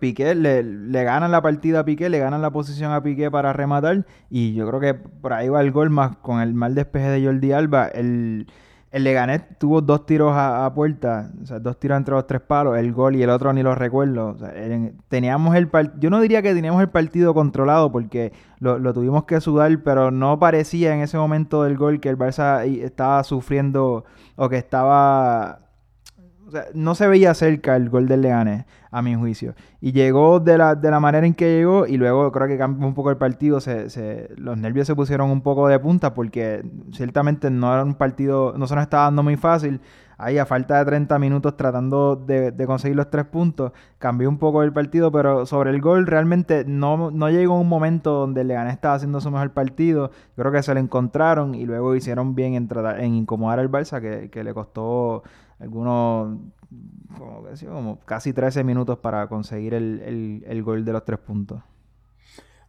[0.00, 3.52] Piqué le, le, ganan la partida a Piqué, le ganan la posición a Piqué para
[3.52, 7.08] rematar y yo creo que por ahí va el gol más con el mal despeje
[7.08, 7.88] de Jordi Alba.
[7.88, 8.46] El,
[8.94, 12.78] el Leganés tuvo dos tiros a, puerta, o sea, dos tiros entre los tres palos,
[12.78, 14.28] el gol y el otro ni lo recuerdo.
[14.28, 14.54] O sea,
[15.08, 19.40] teníamos el yo no diría que teníamos el partido controlado porque lo, lo, tuvimos que
[19.40, 24.04] sudar, pero no parecía en ese momento del gol que el Barça estaba sufriendo
[24.36, 25.63] o que estaba
[26.46, 29.54] o sea, no se veía cerca el gol del Leganés, a mi juicio.
[29.80, 32.86] Y llegó de la, de la manera en que llegó y luego creo que cambió
[32.86, 33.60] un poco el partido.
[33.60, 37.94] Se, se, los nervios se pusieron un poco de punta porque ciertamente no era un
[37.94, 39.80] partido, no se nos estaba dando muy fácil.
[40.16, 44.38] Ahí a falta de 30 minutos tratando de, de conseguir los tres puntos, cambió un
[44.38, 48.48] poco el partido, pero sobre el gol realmente no, no llegó un momento donde el
[48.48, 50.12] Leganés estaba haciendo su mejor partido.
[50.36, 54.00] Creo que se lo encontraron y luego hicieron bien en, tratar, en incomodar al Barça,
[54.00, 55.24] que, que le costó
[55.58, 56.38] algunos
[57.16, 61.60] como, como casi 13 minutos para conseguir el, el, gol de los tres puntos.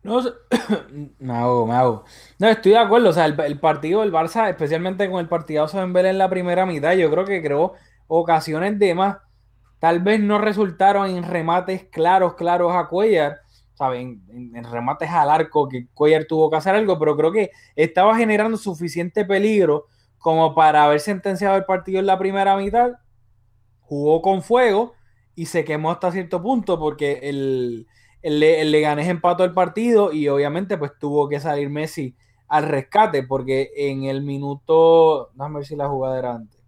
[0.04, 0.21] No,
[1.19, 2.04] me hago, me hago.
[2.38, 3.10] No, estoy de acuerdo.
[3.10, 6.65] O sea, el, partido del Barça, especialmente con el partidazo de Mbele en la primera
[6.65, 7.74] mitad, yo creo que creó
[8.08, 9.17] ocasiones de más.
[9.80, 13.39] Tal vez no resultaron en remates claros, claros a Cuellar,
[13.74, 14.24] ¿saben?
[14.30, 18.15] En, en, remates al arco que Cuellar tuvo que hacer algo, pero creo que estaba
[18.15, 19.88] generando suficiente peligro
[20.26, 22.94] como para haber sentenciado el partido en la primera mitad,
[23.82, 24.96] jugó con fuego
[25.36, 27.86] y se quemó hasta cierto punto porque el,
[28.24, 32.16] el, el Leganés empató el partido y obviamente pues tuvo que salir Messi
[32.48, 36.60] al rescate porque en el minuto, déjame ver si la jugada era antes.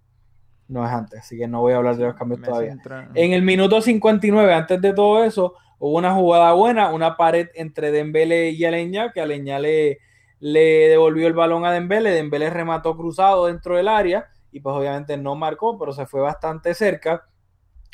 [0.68, 2.74] No es antes, así que no voy a hablar de los cambios Messi todavía.
[2.74, 3.10] Entra...
[3.16, 7.90] En el minuto 59, antes de todo eso, hubo una jugada buena, una pared entre
[7.90, 9.98] Dembele y Aleña, que Aleña le,
[10.40, 15.18] le devolvió el balón a Dembele, Dembele remató cruzado dentro del área y pues obviamente
[15.18, 17.28] no marcó, pero se fue bastante cerca.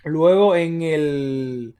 [0.04, 1.76] Luego en el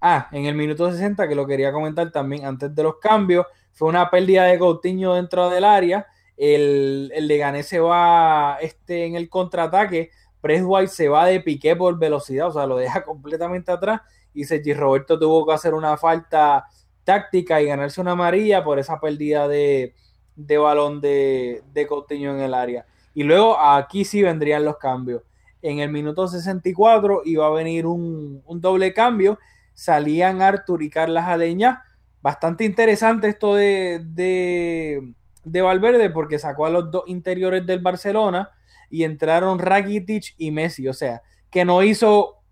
[0.00, 3.88] ah, en el minuto 60 que lo quería comentar también antes de los cambios, fue
[3.88, 6.06] una pérdida de Coutinho dentro del área.
[6.36, 10.10] El, el Leganés se va este, en el contraataque.
[10.40, 14.00] Presswhite se va de piqué por velocidad, o sea, lo deja completamente atrás.
[14.34, 16.64] Y Sergi Roberto tuvo que hacer una falta
[17.04, 19.94] táctica y ganarse una amarilla por esa pérdida de,
[20.36, 22.86] de balón de, de Coutinho en el área.
[23.14, 25.22] Y luego aquí sí vendrían los cambios.
[25.60, 29.38] En el minuto 64 iba a venir un, un doble cambio.
[29.74, 31.84] Salían Artur y Carlas Adeña.
[32.20, 38.50] Bastante interesante esto de, de, de, Valverde porque sacó a los dos interiores del Barcelona
[38.90, 40.88] y entraron Rakitic y Messi.
[40.88, 42.42] O sea, que no hizo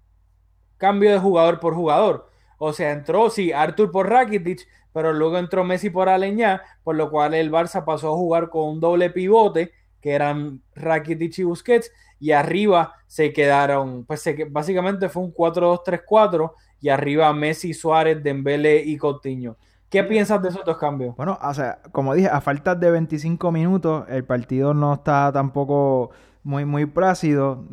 [0.76, 2.29] cambio de jugador por jugador.
[2.62, 7.10] O sea, entró, sí, Artur por Rakitic, pero luego entró Messi por Aleñá, por lo
[7.10, 11.90] cual el Barça pasó a jugar con un doble pivote, que eran Rakitic y Busquets,
[12.18, 18.82] y arriba se quedaron, pues se, básicamente fue un 4-2-3-4, y arriba Messi, Suárez, Dembele
[18.84, 19.56] y Coutinho.
[19.88, 21.16] ¿Qué piensas de esos dos cambios?
[21.16, 26.10] Bueno, o sea, como dije, a falta de 25 minutos, el partido no está tampoco
[26.42, 27.64] muy, muy plácido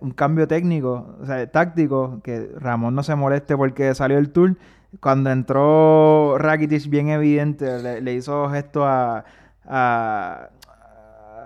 [0.00, 4.56] un cambio técnico, o sea, táctico, que Ramón no se moleste porque salió el tour.
[5.00, 9.24] Cuando entró Rakitic, bien evidente, le, le hizo gesto a.
[9.64, 10.50] a,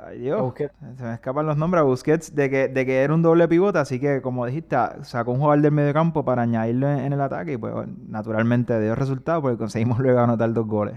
[0.07, 0.55] a Dios,
[0.97, 3.79] se me escapan los nombres a Busquets de que, de que era un doble pivote,
[3.79, 7.21] así que como dijiste, sacó un jugador del medio campo para añadirlo en, en el
[7.21, 7.75] ataque y pues
[8.09, 10.97] naturalmente dio resultado porque conseguimos luego anotar dos goles.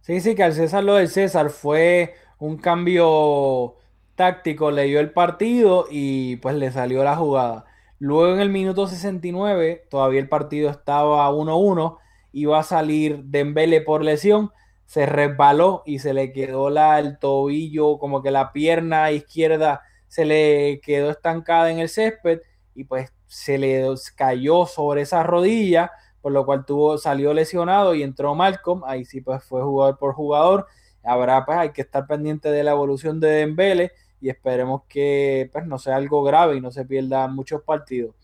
[0.00, 3.76] Sí, sí, que al César lo del César fue un cambio
[4.22, 7.64] táctico leyó el partido y pues le salió la jugada.
[7.98, 11.98] Luego en el minuto 69, todavía el partido estaba 1-1,
[12.30, 14.52] iba a salir Dembele por lesión,
[14.86, 20.24] se resbaló y se le quedó la, el tobillo, como que la pierna izquierda se
[20.24, 22.42] le quedó estancada en el césped
[22.76, 28.04] y pues se le cayó sobre esa rodilla, por lo cual tuvo, salió lesionado y
[28.04, 30.68] entró Malcolm, ahí sí pues fue jugador por jugador,
[31.02, 33.90] habrá pues hay que estar pendiente de la evolución de Dembele
[34.22, 38.14] y esperemos que pues no sea algo grave y no se pierda muchos partidos.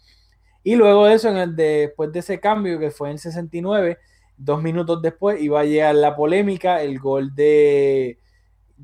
[0.63, 3.99] Y luego de eso, en el después de ese cambio que fue en 69,
[4.37, 8.19] dos minutos después iba a llegar la polémica, el gol de,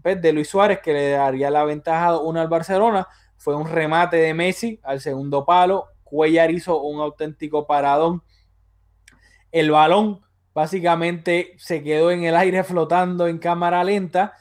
[0.03, 4.16] pues, de Luis Suárez que le daría la ventaja uno al Barcelona, fue un remate
[4.16, 8.22] de Messi al segundo palo, Cuellar hizo un auténtico paradón,
[9.53, 10.20] el balón
[10.53, 14.35] básicamente se quedó en el aire flotando en cámara lenta,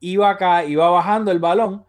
[0.00, 1.86] iba acá, iba bajando el balón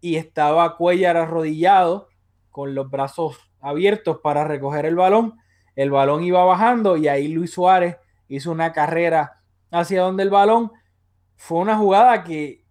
[0.00, 2.08] y estaba Cuellar arrodillado
[2.50, 5.34] con los brazos abiertos para recoger el balón.
[5.76, 7.96] El balón iba bajando y ahí Luis Suárez
[8.28, 10.72] hizo una carrera hacia donde el balón.
[11.36, 12.64] Fue una jugada que,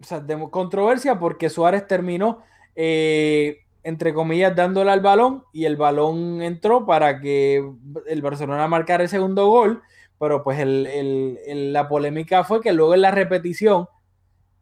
[0.00, 2.42] o sea, de controversia porque Suárez terminó,
[2.74, 7.62] eh, entre comillas, dándole al balón y el balón entró para que
[8.06, 9.82] el Barcelona marcara el segundo gol.
[10.18, 13.88] Pero pues la polémica fue que luego en la repetición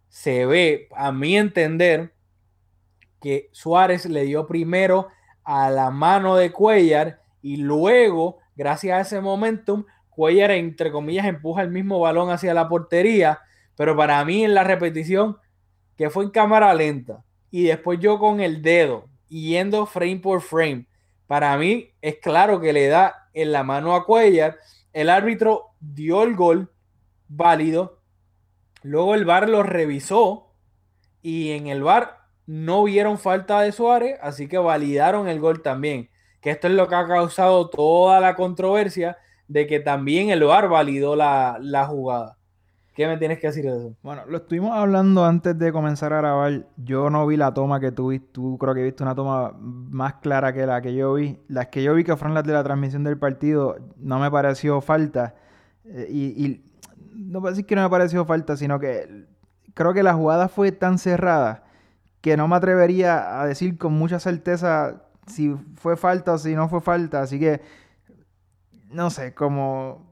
[0.09, 2.13] se ve, a mi entender,
[3.21, 5.09] que Suárez le dio primero
[5.45, 11.63] a la mano de Cuellar y luego, gracias a ese momentum, Cuellar, entre comillas, empuja
[11.63, 13.41] el mismo balón hacia la portería,
[13.77, 15.39] pero para mí en la repetición,
[15.97, 20.87] que fue en cámara lenta, y después yo con el dedo, yendo frame por frame,
[21.27, 24.57] para mí es claro que le da en la mano a Cuellar,
[24.93, 26.73] el árbitro dio el gol
[27.29, 27.96] válido,
[28.83, 30.53] luego el VAR lo revisó
[31.23, 36.09] y en el VAR no vieron falta de Suárez, así que validaron el gol también.
[36.41, 40.69] Que esto es lo que ha causado toda la controversia de que también el VAR
[40.69, 42.37] validó la, jugada.
[42.95, 43.97] ¿Qué me tienes que decir de eso?
[44.03, 46.67] Bueno, lo estuvimos hablando antes de comenzar a grabar.
[46.77, 48.29] Yo no vi la toma que tú viste.
[48.33, 51.39] Tú creo que viste una toma más clara que la que yo vi.
[51.49, 54.81] Las que yo vi que fueron las de la transmisión del partido no me pareció
[54.81, 55.35] falta.
[55.85, 56.63] Eh, y,
[57.17, 59.27] no puedo decir que no me pareció falta, sino que
[59.75, 61.65] creo que la jugada fue tan cerrada
[62.21, 66.69] que no me atrevería a decir con mucha certeza si fue falta o si no
[66.69, 67.23] fue falta.
[67.23, 67.61] Así que,
[68.91, 70.07] no sé, como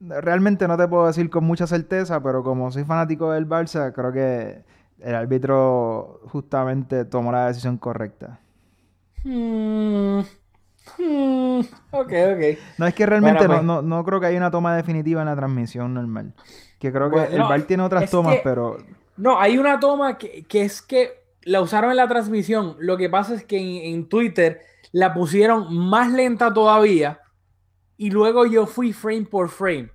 [0.00, 4.12] realmente no te puedo decir con mucha certeza, pero como soy fanático del Barça, creo
[4.12, 4.64] que
[5.00, 8.40] el árbitro justamente tomó la decisión correcta.
[9.24, 10.20] Hmm.
[10.98, 11.60] Hmm.
[11.90, 12.58] Ok, ok.
[12.78, 13.62] No es que realmente pues.
[13.62, 16.32] no, no, creo que haya una toma definitiva en la transmisión normal.
[16.78, 18.78] Que creo que el VAR tiene otras tomas, pero...
[19.16, 22.76] No, hay una toma que, que es que la usaron en la transmisión.
[22.80, 24.60] Lo que pasa es que en, Twitter
[24.92, 27.20] la pusieron más lenta todavía.
[27.96, 29.90] Y luego yo fui frame por frame.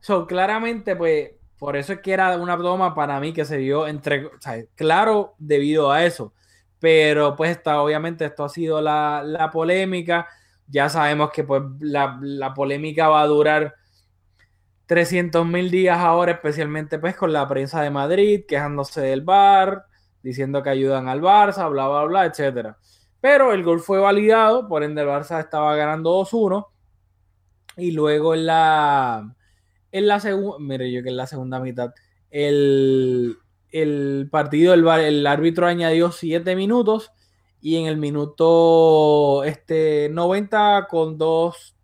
[0.00, 3.86] So, claramente, pues, por eso es que era una toma para mí que se dio
[3.86, 4.30] entre.
[4.74, 6.32] claro, debido a eso.
[6.78, 10.28] Pero, pues, está, obviamente, esto ha sido la, polémica.
[10.68, 13.74] Ya sabemos que, pues, la, la polémica va a durar
[14.86, 19.86] 300 mil días ahora, especialmente, pues, con la prensa de Madrid quejándose del bar
[20.26, 22.76] diciendo que ayudan al Barça, bla, bla, bla, etcétera.
[23.20, 26.66] Pero el gol fue validado, por ende el Barça estaba ganando 2-1.
[27.76, 29.36] Y luego en la,
[29.92, 31.94] en la segunda, mire yo que en la segunda mitad,
[32.28, 33.38] el,
[34.30, 37.12] partido, el, el árbitro añadió 7 minutos
[37.60, 41.76] y en el minuto este, 90 con 2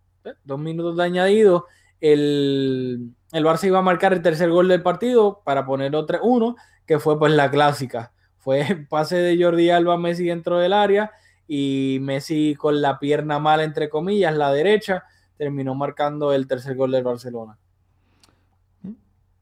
[0.44, 1.66] dos, minutos de añadido,
[2.00, 6.57] el, el Barça iba a marcar el tercer gol del partido para poner otro 1
[6.87, 8.12] que fue pues la clásica.
[8.38, 11.12] Fue pase de Jordi Alba a Messi dentro del área
[11.46, 15.05] y Messi con la pierna mala, entre comillas, la derecha,
[15.37, 17.59] terminó marcando el tercer gol del Barcelona.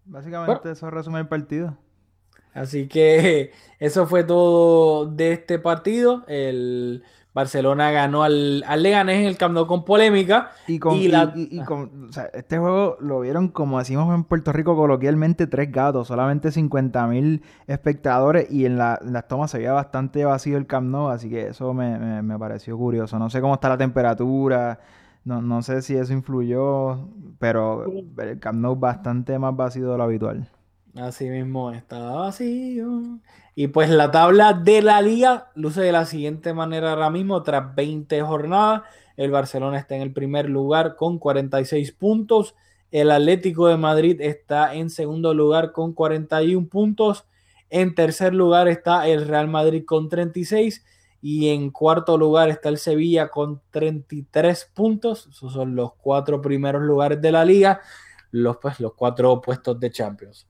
[0.04, 1.76] Básicamente eso resume el partido.
[2.54, 6.24] Así que eso fue todo de este partido.
[6.26, 10.50] El Barcelona ganó al, al Leganés en el Camp Nou con polémica.
[10.66, 10.96] Y con,
[12.34, 17.42] este juego lo vieron, como decimos en Puerto Rico coloquialmente, tres gatos, solamente 50 mil
[17.68, 21.72] espectadores y en, las tomas se veía bastante vacío el Camp Nou, así que eso
[21.72, 23.18] me, pareció curioso.
[23.18, 24.80] No sé cómo está la temperatura,
[25.24, 27.08] no, no sé si eso influyó,
[27.38, 27.84] pero
[28.18, 30.48] el Camp Nou bastante más vacío de lo habitual.
[30.96, 33.20] Así mismo estaba vacío.
[33.54, 37.74] Y pues la tabla de la liga luce de la siguiente manera ahora mismo, tras
[37.74, 38.82] 20 jornadas.
[39.16, 42.56] El Barcelona está en el primer lugar con 46 puntos.
[42.90, 47.26] El Atlético de Madrid está en segundo lugar con 41 puntos.
[47.68, 50.84] En tercer lugar está el Real Madrid con 36.
[51.22, 55.28] Y en cuarto lugar está el Sevilla con 33 puntos.
[55.30, 57.80] Esos son los cuatro primeros lugares de la liga.
[58.32, 60.48] Los, pues, los cuatro puestos de Champions.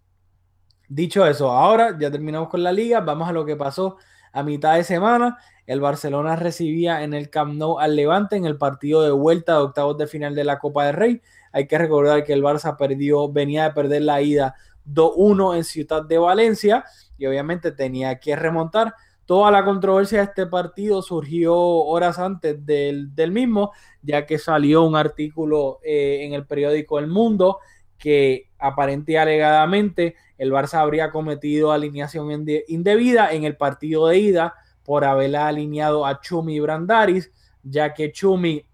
[0.93, 3.97] Dicho eso, ahora ya terminamos con la liga, vamos a lo que pasó
[4.33, 5.39] a mitad de semana.
[5.67, 9.59] el Barcelona recibía en el Camp Nou al Levante en el partido de vuelta de
[9.61, 11.23] octavos de final de la Copa del Rey.
[11.53, 16.05] Hay que recordar que el Barça perdió, venía de perder la ida 2-1 en Ciudad
[16.05, 16.85] de Valencia
[17.17, 18.93] y obviamente tenía que remontar.
[19.27, 23.71] Toda la controversia de este partido surgió horas antes del, mismo,
[24.03, 27.61] ya que salió un artículo eh, en el periódico El Mundo
[27.97, 34.55] que aparente y alegadamente el Barça habría cometido alineación indebida en el partido de ida
[34.85, 37.31] por haberla alineado a Chumi Brandaris,
[37.63, 38.65] ya que Chumi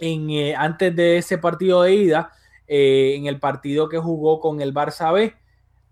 [0.00, 2.32] en, eh, antes de ese partido de ida,
[2.66, 5.34] eh, en el partido que jugó con el Barça B,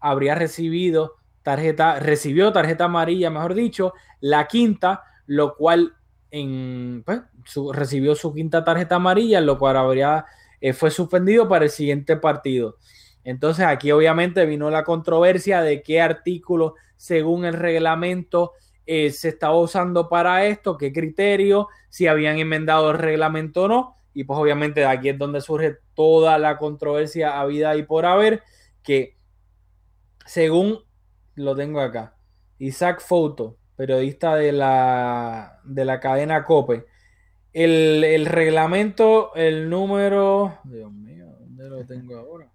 [0.01, 5.95] habría recibido tarjeta, recibió tarjeta amarilla, mejor dicho, la quinta, lo cual
[6.31, 7.21] en, pues,
[7.73, 10.27] recibió su quinta tarjeta amarilla, lo cual habría,
[10.61, 12.77] eh, fue suspendido para el siguiente partido.
[13.25, 18.53] Entonces aquí obviamente vino la controversia de qué artículo, según el reglamento,
[18.87, 23.97] eh, se estaba usando para esto, qué criterio, si habían enmendado el reglamento o no.
[24.15, 28.43] Y pues obviamente de aquí es donde surge toda la controversia habida y por haber,
[28.83, 29.19] que
[30.25, 30.81] según
[31.35, 32.17] lo tengo acá,
[32.59, 36.87] Isaac Foto, periodista de la, de la cadena COPE,
[37.53, 42.51] el, el reglamento, el número, Dios mío, ¿dónde lo tengo ahora?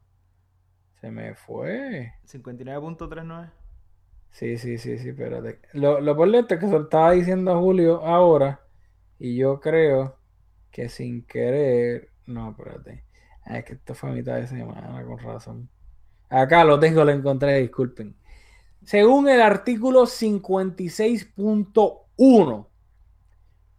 [1.04, 2.14] Se me fue.
[2.32, 3.52] 59.39.
[4.32, 5.60] Sí, sí, sí, sí, espérate.
[5.74, 8.62] Lo, lo por es que se lo estaba diciendo Julio ahora.
[9.20, 10.16] Y yo creo
[10.72, 12.08] que sin querer.
[12.26, 13.04] No, espérate.
[13.44, 15.68] Ah, es que esto fue a mitad de semana, con razón.
[16.30, 18.16] Acá lo tengo, lo encontré, disculpen.
[18.86, 22.68] Según el artículo 56.1,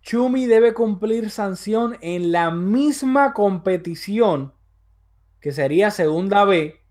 [0.03, 4.53] Chumi debe cumplir sanción en la misma competición,
[5.41, 6.84] que sería segunda B,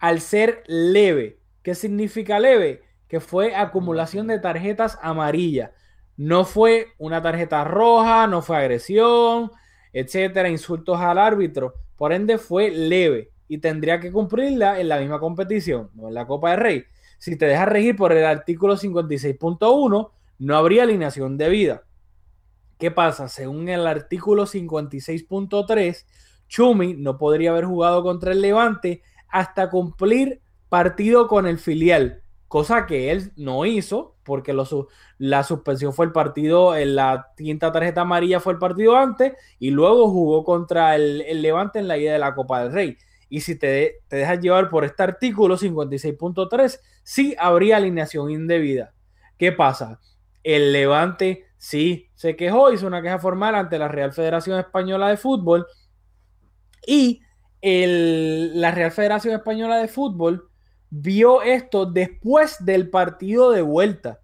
[0.00, 1.38] al ser leve.
[1.62, 2.82] ¿Qué significa leve?
[3.06, 5.70] Que fue acumulación de tarjetas amarillas.
[6.16, 9.50] No fue una tarjeta roja, no fue agresión,
[9.92, 11.74] etcétera, insultos al árbitro.
[11.96, 16.26] Por ende, fue leve y tendría que cumplirla en la misma competición, no en la
[16.26, 16.84] Copa de Rey.
[17.18, 21.82] Si te dejas regir por el artículo 56.1, no habría alineación de vida.
[22.78, 23.28] ¿Qué pasa?
[23.28, 26.06] Según el artículo 56.3,
[26.48, 32.86] Chumi no podría haber jugado contra el Levante hasta cumplir partido con el filial, cosa
[32.86, 34.54] que él no hizo porque
[35.18, 39.70] la suspensión fue el partido, en la quinta tarjeta amarilla fue el partido antes y
[39.70, 42.96] luego jugó contra el, Levante en la ida de la Copa del Rey.
[43.28, 48.94] Y si te, te dejas llevar por este artículo 56.3, sí habría alineación indebida.
[49.36, 50.00] ¿Qué pasa?
[50.44, 55.16] El Levante sí se quejó, hizo una queja formal ante la Real Federación Española de
[55.16, 55.66] Fútbol
[56.86, 57.20] y
[57.62, 60.50] la Real Federación Española de Fútbol
[60.90, 64.20] vio esto después del partido de vuelta.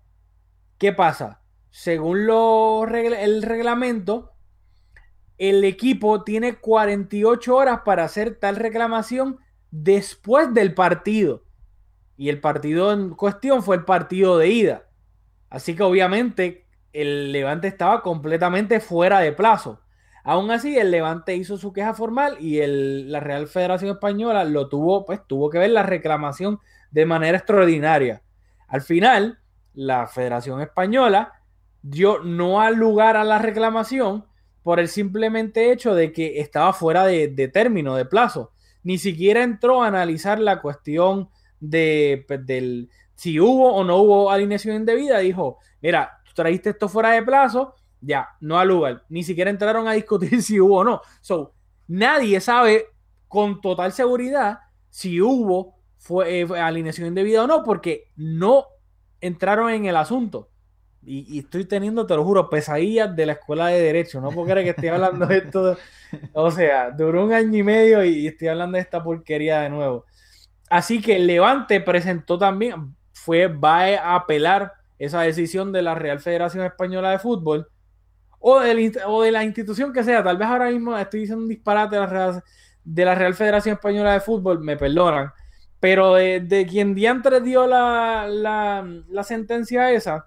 [0.78, 1.42] ¿Qué pasa?
[1.70, 2.28] Según
[2.94, 4.32] el reglamento,
[5.38, 9.38] el equipo tiene 48 horas para hacer tal reclamación
[9.70, 11.44] después del partido.
[12.16, 14.88] Y el partido en cuestión fue el partido de ida.
[15.50, 19.80] Así que obviamente el Levante estaba completamente fuera de plazo.
[20.28, 25.04] Aún así, el Levante hizo su queja formal y la Real Federación Española lo tuvo,
[25.04, 26.58] pues tuvo que ver la reclamación
[26.90, 28.24] de manera extraordinaria.
[28.66, 29.38] Al final,
[29.72, 31.32] la Federación Española
[31.80, 34.26] dio no al lugar a la reclamación
[34.64, 38.50] por el simplemente hecho de que estaba fuera de, término, de plazo.
[38.82, 44.28] Ni siquiera entró a analizar la cuestión de pues, del, si hubo o no hubo
[44.32, 45.20] alineación indebida.
[45.20, 49.04] Dijo, mira, tú trajiste esto fuera de plazo, ya, no al lugar.
[49.08, 51.00] Ni siquiera entraron a discutir si hubo o no.
[51.20, 51.54] So,
[51.88, 52.86] nadie sabe
[53.28, 58.66] con total seguridad si hubo fue, eh, alineación indebida o no, porque no
[59.20, 60.48] entraron en el asunto.
[61.02, 64.20] Y, estoy teniendo, te lo juro, pesadillas de la escuela de Derecho.
[64.20, 65.76] No puedo creer que estoy hablando de esto.
[66.32, 70.04] O sea, duró un año y medio y estoy hablando de esta porquería de nuevo.
[70.70, 76.64] Así que Levante presentó también, fue, va a apelar esa decisión de la Real Federación
[76.64, 77.68] Española de Fútbol
[78.40, 80.22] o de, la institución que sea.
[80.22, 82.42] Tal vez ahora mismo estoy diciendo un disparate de la Real,
[83.18, 85.32] Real Federación Española de Fútbol, me perdonan.
[85.80, 88.84] Pero de, quien diantre dio la,
[89.24, 90.26] sentencia esa,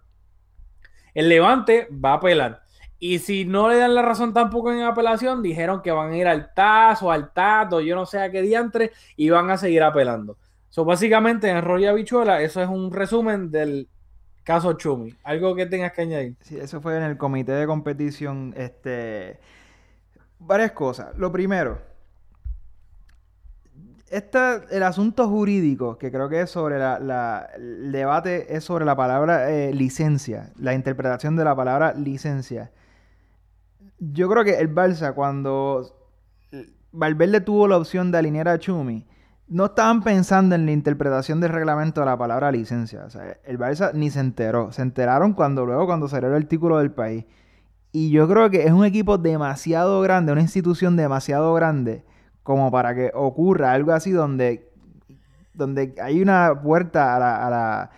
[1.14, 2.62] el Levante va a apelar.
[3.01, 6.28] Y si no le dan la razón tampoco en apelación, dijeron que van a ir
[6.28, 9.57] al TAS o al TAT o yo no sé a qué diantre y van a
[9.57, 10.38] seguir apelando.
[10.70, 13.88] So, básicamente, en Roya Bichuela, eso es un resumen del
[14.43, 15.15] Caso Chumi.
[15.23, 16.35] ¿Algo que tengas que añadir?
[16.41, 18.53] Sí, eso fue en el comité de competición.
[18.57, 19.39] Este,
[20.39, 21.15] varias cosas.
[21.17, 21.79] Lo primero,
[24.09, 28.83] Esta, el asunto jurídico, que creo que es sobre la, la- el debate es sobre
[28.83, 32.71] la palabra eh, licencia, la interpretación de la palabra licencia.
[33.99, 35.95] Yo creo que el Barça, cuando
[36.91, 39.05] Valverde tuvo la opción de alinear a Chumi,
[39.50, 43.04] no estaban pensando en la interpretación del reglamento de la palabra licencia.
[43.06, 44.72] O sea, el Barça ni se enteró.
[44.72, 47.26] Se enteraron cuando luego, cuando salió el artículo del país.
[47.91, 52.06] Y yo creo que es un equipo demasiado grande, una institución demasiado grande,
[52.43, 54.70] como para que ocurra algo así donde,
[55.56, 57.91] donde hay una puerta a la, a la,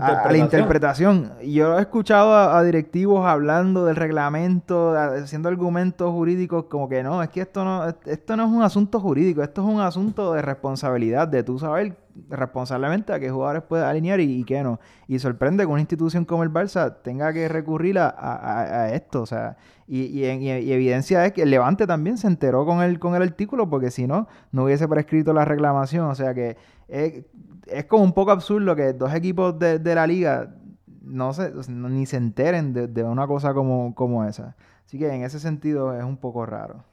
[0.00, 1.32] a- a la interpretación.
[1.44, 7.22] Yo he escuchado a, a directivos hablando del reglamento, haciendo argumentos jurídicos como que no,
[7.22, 10.42] es que esto no, esto no es un asunto jurídico, esto es un asunto de
[10.42, 11.96] responsabilidad, de tú saber
[12.30, 14.78] responsablemente a qué jugadores puedes alinear y, y qué no.
[15.08, 19.56] Y sorprende que una institución como el Barça tenga que recurrir a, esto, o sea,
[19.86, 23.22] y, y- y evidencia es que el Levante también se enteró con el, con el
[23.22, 26.56] artículo, porque si no, no hubiese prescrito la reclamación, o sea que
[26.88, 27.24] es,
[27.88, 30.54] como un poco absurdo que dos equipos de, de la liga
[31.02, 34.56] no se, ni se enteren de, de una cosa como, como esa.
[34.86, 36.84] Así que en ese sentido es un poco raro.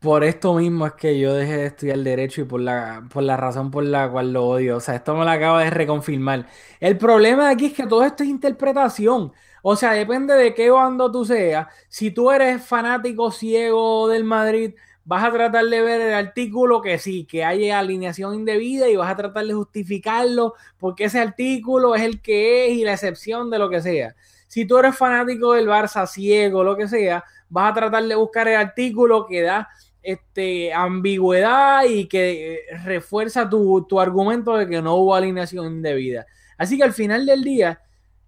[0.00, 3.36] Por esto mismo es que yo dejé de estudiar derecho y por la, por la
[3.36, 4.76] razón por la cual lo odio.
[4.76, 6.46] O sea, esto me lo acaba de reconfirmar.
[6.78, 9.32] El problema aquí es que todo esto es interpretación.
[9.62, 11.66] O sea, depende de qué bando tú seas.
[11.88, 14.74] Si tú eres fanático ciego del Madrid,
[15.08, 19.10] vas a tratar de ver el artículo que sí, que hay alineación indebida y vas
[19.10, 23.58] a tratar de justificarlo porque ese artículo es el que es y la excepción de
[23.58, 24.14] lo que sea.
[24.48, 28.48] Si tú eres fanático del Barça ciego, lo que sea, vas a tratar de buscar
[28.48, 29.70] el artículo que da
[30.02, 36.26] este, ambigüedad y que eh, refuerza tu, tu argumento de que no hubo alineación indebida.
[36.58, 37.80] Así que al final del día,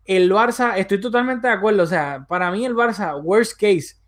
[0.07, 4.00] el Barça, estoy totalmente de acuerdo, o sea, para mí el Barça, worst case,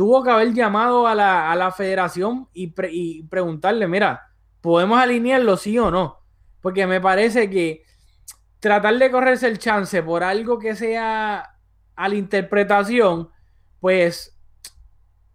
[0.00, 4.30] tuvo que haber llamado a la, a la federación y, pre- y preguntarle, mira,
[4.62, 6.20] ¿podemos alinearlo sí o no?
[6.62, 7.82] Porque me parece que
[8.60, 11.56] tratar de correrse el chance por algo que sea
[11.96, 13.28] a la interpretación,
[13.78, 14.38] pues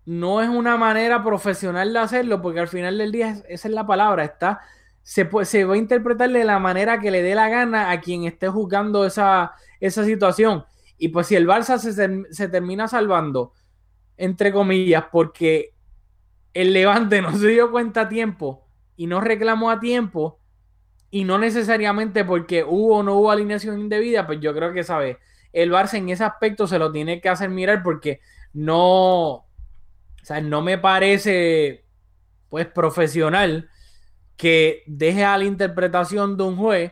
[0.06, 3.74] no es una manera profesional de hacerlo, porque al final del día es- esa es
[3.76, 4.62] la palabra, está,
[5.04, 8.02] se, puede, se va a interpretar de la manera que le dé la gana a
[8.02, 10.66] quien esté juzgando esa, esa situación.
[10.98, 11.94] Y pues si el Barça se,
[12.34, 13.54] se termina salvando,
[14.18, 15.74] entre comillas, porque
[16.54, 20.40] el Levante no se dio cuenta a tiempo y no reclamó a tiempo,
[21.16, 25.18] y no necesariamente porque hubo o no hubo alineación indebida, pues yo creo que, ¿sabes?
[25.54, 28.20] El Barça en ese aspecto se lo tiene que hacer mirar porque
[28.52, 29.46] no, o
[30.24, 31.86] sea, no me parece,
[32.50, 33.70] pues, profesional
[34.36, 36.92] que deje a la interpretación de un juez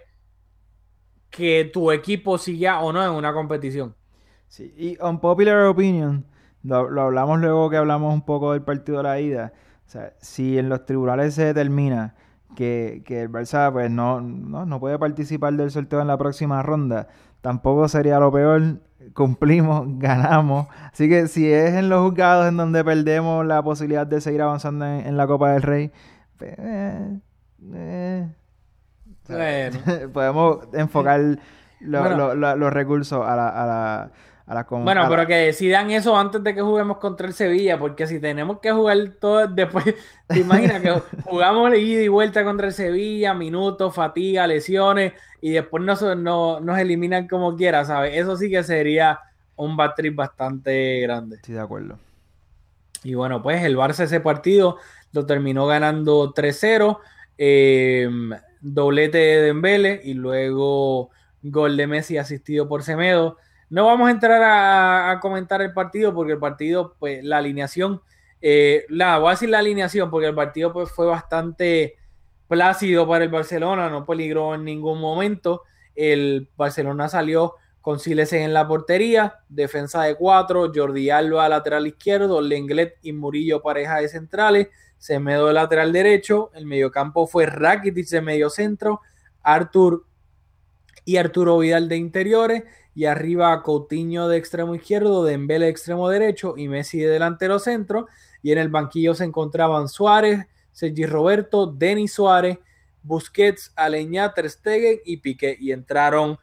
[1.29, 3.93] que tu equipo siga o no en una competición.
[4.47, 6.25] Sí, y unpopular opinion,
[6.63, 9.53] lo, lo hablamos luego que hablamos un poco del partido de la ida.
[9.85, 12.15] O sea, si en los tribunales se determina
[12.55, 16.61] que, que el Barça pues no, no, no puede participar del sorteo en la próxima
[16.63, 17.07] ronda,
[17.41, 18.79] tampoco sería lo peor.
[19.13, 20.67] Cumplimos, ganamos.
[20.91, 24.85] Así que si es en los juzgados en donde perdemos la posibilidad de seguir avanzando
[24.85, 25.91] en, en la Copa del Rey,
[26.37, 27.19] pues, eh,
[27.73, 28.27] eh,
[29.27, 29.79] Bueno.
[30.13, 31.19] podemos enfocar
[31.81, 32.15] lo- Bueno.
[32.17, 34.11] lo- lo- los recursos a la, a la,
[34.45, 37.27] a la com- Bueno, a la- pero que decidan eso antes de que juguemos contra
[37.27, 39.85] el Sevilla, porque si tenemos que jugar todo después,
[40.27, 40.91] te imaginas que
[41.23, 46.77] jugamos ida y vuelta contra el Sevilla, minutos, fatiga, lesiones, y después nos, no- nos
[46.79, 48.17] eliminan como quiera, ¿sabes?
[48.17, 49.19] Eso sí que sería
[49.55, 51.37] un bad trip bastante grande.
[51.43, 51.97] Sí, de acuerdo.
[53.03, 54.77] Y bueno, pues el Barça ese partido
[55.11, 56.99] lo terminó ganando 3-0,
[57.37, 58.09] eh,
[58.61, 61.09] doblete de Dembele y luego
[61.41, 63.37] gol de Messi asistido por Semedo.
[63.73, 68.03] No vamos a entrar a, comentar el partido porque el partido, pues la alineación,
[68.39, 71.95] eh, la, voy a decir la alineación porque el partido pues fue bastante
[72.47, 75.63] plácido para el Barcelona, no peligró en ningún momento.
[75.95, 82.43] El Barcelona salió con Silesen en la portería, defensa de cuatro, Jordi Alba lateral izquierdo,
[82.43, 84.67] Lenglet y Murillo pareja de centrales,
[84.99, 89.01] Semedo de lateral derecho, el mediocampo fue Rakitic de medio centro,
[89.41, 90.05] Artur
[91.05, 92.63] y Arturo Vidal de interiores,
[92.95, 98.07] y arriba Coutinho de extremo izquierdo, Dembele de extremo derecho y Messi de delantero centro,
[98.41, 102.59] y en el banquillo se encontraban Suárez, Sergi Roberto, Denis Suárez,
[103.01, 104.49] Busquets, Aleñá, Ter
[105.05, 106.37] y Piqué, y entraron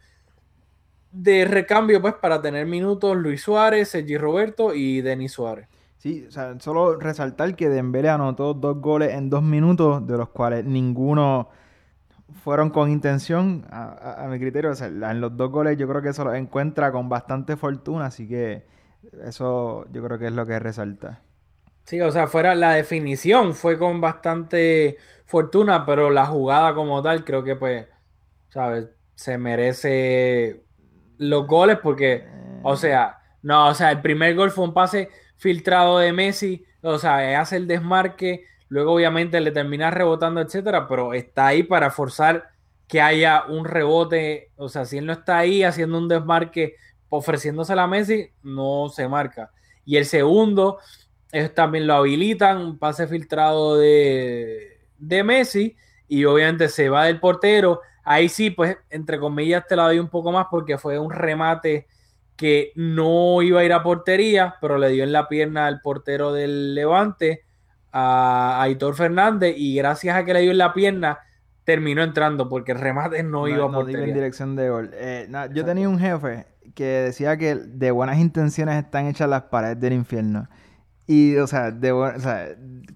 [1.13, 5.69] de recambio pues para tener minutos Luis Suárez, Sergi Roberto y Denis Suárez.
[5.99, 6.27] Sí,
[6.61, 11.51] solo resaltar que Dembélé anotó dos goles en dos minutos, de los cuales ninguno
[12.45, 14.71] fueron con intención, a, a- a mi criterio.
[14.71, 18.07] O sea, en los dos goles yo creo que eso lo encuentra con bastante fortuna,
[18.07, 18.65] así que
[19.25, 21.23] eso yo creo que es lo que resalta.
[21.85, 27.25] Sí, o sea, fuera la definición fue con bastante fortuna, pero la jugada como tal
[27.25, 27.87] creo que pues,
[28.51, 28.89] ¿sabes?
[29.17, 30.65] Se merece
[31.19, 32.29] los goles porque,
[32.63, 36.99] o sea, no, o sea, el primer gol fue un pase filtrado de Messi, o
[36.99, 42.49] sea, hace el desmarque, luego obviamente le termina rebotando, etcétera, pero está ahí para forzar
[42.89, 46.77] que haya un rebote, o sea, si él no está ahí haciendo un desmarque,
[47.09, 49.51] ofreciéndose a Messi, no se marca.
[49.85, 50.79] Y el segundo,
[51.55, 55.77] también lo habilitan, un pase filtrado de, de Messi,
[56.09, 57.81] y obviamente se va del portero.
[58.05, 61.87] Ahí sí, pues, entre comillas, te la doy un poco más porque fue un remate
[62.37, 66.33] que no iba a ir a portería, pero le dio en la pierna al portero
[66.33, 67.45] del Levante,
[67.93, 71.21] a Aitor Fernández, y gracias a que le dio en la pierna,
[71.65, 74.07] terminó entrando, porque el remate no, iba a no portería.
[74.07, 74.91] en dirección de gol.
[74.95, 79.81] Eh, yo tenía un jefe que decía que de buenas intenciones están hechas las paredes
[79.81, 80.49] del infierno.
[81.07, 82.49] Y, o sea, de o sea,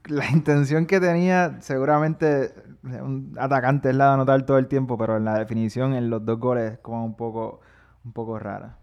[0.07, 2.53] la intención que tenía, seguramente
[2.85, 6.25] un atacante es la de anotar todo el tiempo, pero en la definición, en los
[6.25, 7.61] dos goles, es como un poco,
[8.05, 8.77] un poco rara.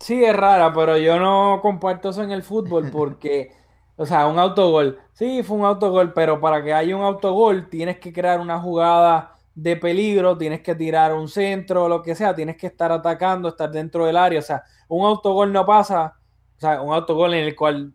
[0.00, 3.50] Sí, es rara, pero yo no comparto eso en el fútbol porque,
[4.00, 7.98] o sea, un autogol, sí, fue un autogol, pero para que haya un autogol tienes
[7.98, 12.56] que crear una jugada de peligro, tienes que tirar un centro, lo que sea, tienes
[12.56, 16.14] que estar atacando, estar dentro del área, o sea, un autogol no pasa,
[16.56, 17.92] o sea, un autogol en el cual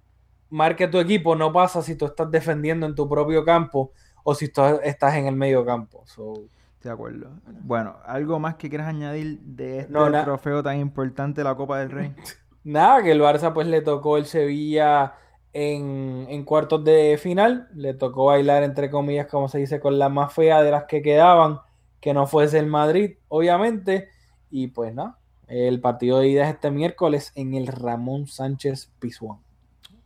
[0.49, 3.93] marque tu equipo no pasa si tú estás defendiendo en tu propio campo
[4.25, 6.03] o si tú estás en el medio campo.
[6.05, 6.33] So,
[6.81, 7.31] De acuerdo.
[7.63, 11.91] Bueno, ¿algo más que quieras añadir de este No, trofeo tan importante, la Copa del
[11.91, 12.13] Rey?
[12.65, 15.15] Nada, que el Barça pues le tocó el Sevilla
[15.53, 20.09] en, en cuartos de final, le tocó bailar entre comillas, como se dice, con la
[20.09, 21.59] más fea de las que quedaban,
[22.01, 24.09] que no fuese el Madrid, obviamente,
[24.49, 29.39] y pues nada, el partido de ida es este miércoles en el Ramón Sánchez Pizjuán.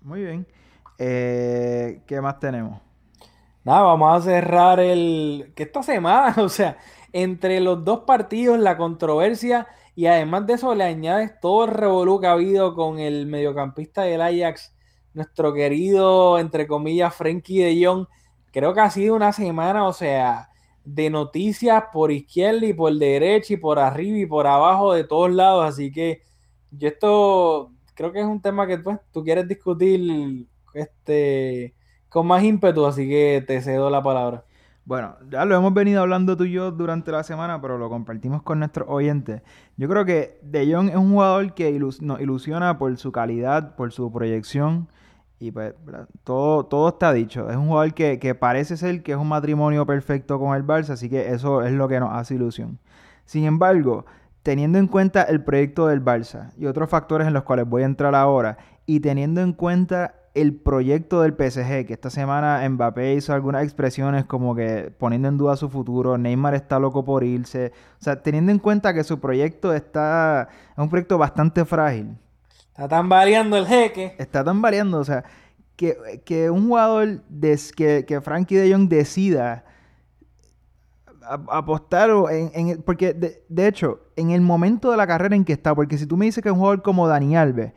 [0.01, 0.47] Muy bien.
[0.97, 2.81] Eh, ¿qué más tenemos?
[3.63, 5.51] Nada, vamos a cerrar el.
[5.55, 6.77] que esta semana, o sea,
[7.11, 12.19] entre los dos partidos, la controversia, y además de eso le añades todo el revolú
[12.19, 14.73] que ha habido con el mediocampista del Ajax,
[15.18, 18.05] nuestro querido, entre comillas, Frenkie de Jong.
[18.53, 20.49] Creo que ha sido una semana, o sea,
[20.86, 25.32] de noticias por izquierda y por derecha y por arriba y por abajo, de todos
[25.34, 25.65] lados.
[25.65, 26.22] Así que
[26.72, 31.74] yo esto creo que es un tema que pues, tú quieres discutir este,
[32.09, 34.43] con más ímpetu, así que te cedo la palabra.
[34.86, 38.41] Bueno, ya lo hemos venido hablando tú y yo durante la semana, pero lo compartimos
[38.43, 39.41] con nuestros oyentes.
[39.76, 43.76] Yo creo que De Jong es un jugador que ilus- nos ilusiona por su calidad,
[43.76, 44.88] por su proyección.
[45.39, 45.73] Y pues
[46.23, 47.49] todo, todo está dicho.
[47.49, 50.91] Es un jugador que, que parece ser que es un matrimonio perfecto con el Barça,
[50.91, 52.79] así que eso es lo que nos hace ilusión.
[53.25, 54.05] Sin embargo,
[54.41, 57.85] teniendo en cuenta el proyecto del Barça y otros factores en los cuales voy a
[57.85, 63.33] entrar ahora, y teniendo en cuenta el proyecto del PSG, que esta semana Mbappé hizo
[63.33, 68.03] algunas expresiones como que poniendo en duda su futuro, Neymar está loco por irse, o
[68.03, 72.15] sea, teniendo en cuenta que su proyecto está, es un proyecto bastante frágil,
[72.78, 74.13] Está tan variando el jeque.
[74.19, 75.23] está tan variando, o sea,
[75.75, 77.23] que, que un jugador,
[77.75, 79.65] que, que Frankie de Jong decida
[81.49, 85.53] apostar en, en porque de, de hecho, en el momento de la carrera en que
[85.53, 87.73] está, porque si tú me dices que un jugador como Dani Alves,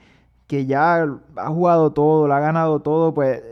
[0.47, 1.05] que ya
[1.37, 3.43] ha jugado todo, lo ha ganado todo, pues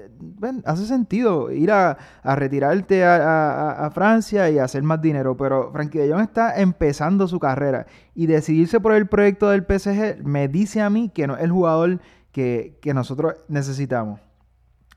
[0.64, 6.22] hace sentido ir a, retirarte a Francia y hacer más dinero, pero Frankie de Jong
[6.22, 11.10] está empezando su carrera y decidirse por el proyecto del PSG me dice a mí
[11.10, 12.00] que no es el jugador
[12.32, 14.20] que, que nosotros necesitamos.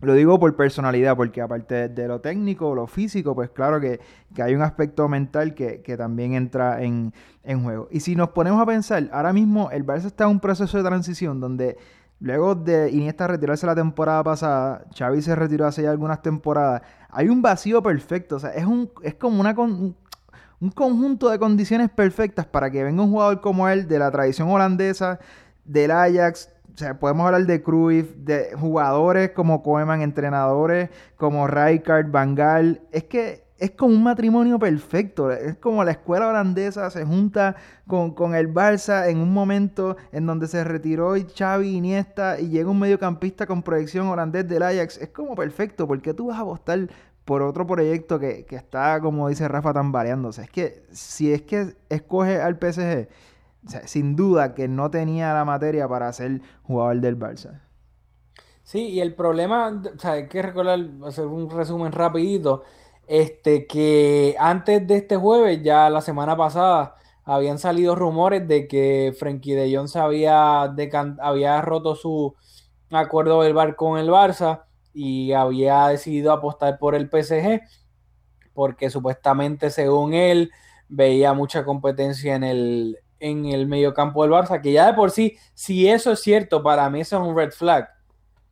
[0.01, 3.99] Lo digo por personalidad, porque aparte de lo técnico, lo físico, pues claro que,
[4.34, 7.13] que hay un aspecto mental que, que también entra en,
[7.43, 7.88] en juego.
[7.91, 10.84] Y si nos ponemos a pensar, ahora mismo el Barça está en un proceso de
[10.84, 11.78] transición donde
[12.22, 17.28] luego de Iniesta retirarse la temporada pasada, Xavi se retiró hace ya algunas temporadas, hay
[17.28, 22.45] un vacío perfecto, o sea, es, un, es como una un conjunto de condiciones perfectas
[22.45, 25.19] para que venga un jugador como él de la tradición holandesa,
[25.65, 32.09] del Ajax, o sea, podemos hablar de Cruyff, de jugadores como Koeman, entrenadores como Rijkaard,
[32.11, 32.82] Van Gaal.
[32.91, 35.32] Es que es como un matrimonio perfecto.
[35.32, 37.55] Es como la escuela holandesa se junta
[37.86, 42.72] con, con el Barça en un momento en donde se retiró Xavi, Iniesta y llega
[42.72, 44.97] un mediocampista con proyección holandés del Ajax.
[44.97, 45.88] Es como perfecto.
[45.88, 46.89] porque tú vas a apostar
[47.24, 50.41] por otro proyecto que, que está, como dice Rafa, tambaleándose?
[50.41, 53.09] Es que si es que escoge al PSG,
[53.86, 57.62] sin duda que no tenía la materia para ser jugador del Barça.
[58.64, 62.64] Sí, y el problema, o sea, hay que recordar, hacer un resumen rapidito,
[63.08, 69.14] este, que antes de este jueves, ya la semana pasada, habían salido rumores de que
[69.18, 70.64] Frenkie de Jong se había,
[71.20, 72.36] había roto su
[72.89, 77.62] acuerdo verbal con el Barça y había decidido apostar por el PSG
[78.54, 80.52] porque supuestamente según él
[80.89, 85.88] veía mucha competencia en el, en el del Barça, que ya de por sí, si
[85.88, 87.88] eso es cierto, para mí eso es un red flag.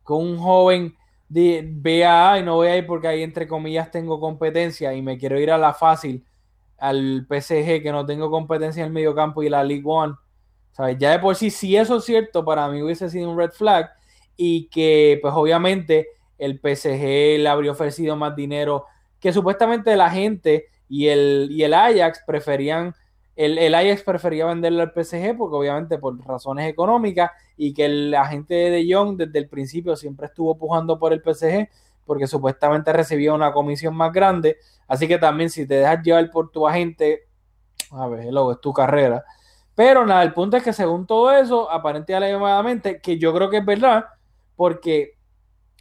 [0.02, 0.94] Con un joven
[1.30, 5.16] de, vea, y no voy a ir porque ahí entre comillas tengo competencia y me
[5.16, 6.24] quiero ir a la fácil,
[6.76, 10.14] al PSG que no tengo competencia en el mediocampo y la League One.
[10.72, 10.98] ¿Sabes?
[10.98, 13.90] Ya de por sí, si eso es cierto, para mí hubiese sido un red flag
[14.36, 18.86] y que pues obviamente el PSG le habría ofrecido más dinero
[19.20, 22.94] que supuestamente la gente y el, y el Ajax preferían,
[23.36, 27.30] el, el Ajax prefería venderle al PSG porque obviamente por razones económicas
[27.62, 31.68] y que el agente de Jong desde el principio siempre estuvo pujando por el PSG
[32.06, 34.56] porque supuestamente recibía una comisión más grande.
[34.88, 37.28] Así que también si te dejas llevar por tu agente,
[37.90, 39.26] a ver, luego es tu carrera.
[39.74, 43.66] Pero nada, el punto es que según todo eso, aparentemente, que yo creo que es
[43.66, 44.06] verdad,
[44.56, 45.18] porque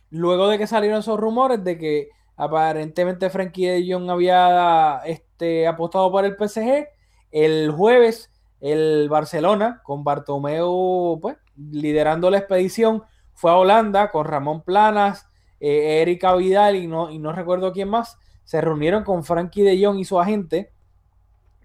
[0.09, 6.11] luego de que salieron esos rumores de que aparentemente Frankie de Jong había este, apostado
[6.11, 6.89] por el PSG,
[7.31, 8.29] el jueves
[8.61, 13.03] el Barcelona con Bartomeu pues, liderando la expedición
[13.33, 15.29] fue a Holanda con Ramón Planas,
[15.59, 19.83] eh, Erika Vidal y no, y no recuerdo quién más, se reunieron con Frankie de
[19.83, 20.73] Jong y su agente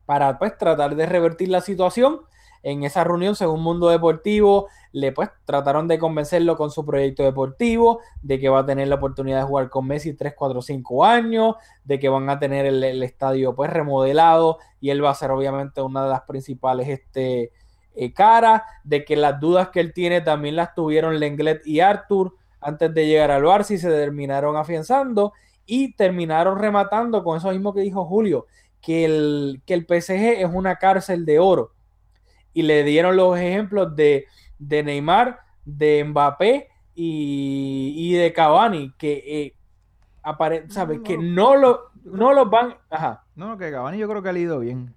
[0.06, 2.20] para pues tratar de revertir la situación
[2.64, 8.00] en esa reunión, según Mundo Deportivo, le pues trataron de convencerlo con su proyecto deportivo,
[8.22, 11.56] de que va a tener la oportunidad de jugar con Messi 3, 4, 5 años,
[11.84, 15.82] de que van a tener el, estadio pues remodelado y él va a ser obviamente
[15.82, 17.52] una de las principales este,
[17.94, 22.34] eh, caras, de que las dudas que él tiene también las tuvieron Lenglet y Arthur
[22.62, 25.34] antes de llegar al Barça y se terminaron afianzando
[25.66, 28.46] y terminaron rematando con eso mismo que dijo Julio,
[28.80, 31.73] que el, que el PSG es una cárcel de oro
[32.54, 34.26] y le dieron los ejemplos de,
[34.58, 39.54] de Neymar, de Mbappé y, de Cavani, que eh,
[40.68, 41.00] ¿sabes?
[41.04, 42.76] que no lo, no los van.
[42.88, 43.24] Ajá.
[43.34, 44.94] No, que Cavani yo creo que ha ido bien.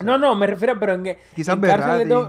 [0.00, 2.28] no, no, me refiero, pero en, quizás cárceles, de,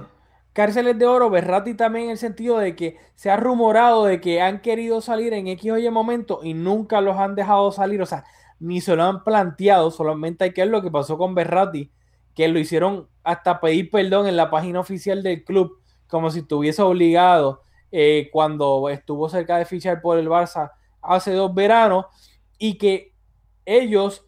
[0.51, 4.41] cárceles de oro, Berrati también en el sentido de que se ha rumorado de que
[4.41, 8.05] han querido salir en X o Y momento y nunca los han dejado salir, o
[8.05, 8.25] sea,
[8.59, 11.91] ni se lo han planteado, solamente hay que ver lo que pasó con Berrati,
[12.37, 16.83] que lo hicieron hasta pedir perdón en la página oficial del club, como si estuviese
[16.83, 20.71] obligado eh, cuando estuvo cerca de fichar por el Barça
[21.01, 22.05] hace dos veranos,
[22.59, 23.15] y que
[23.65, 24.23] ellos,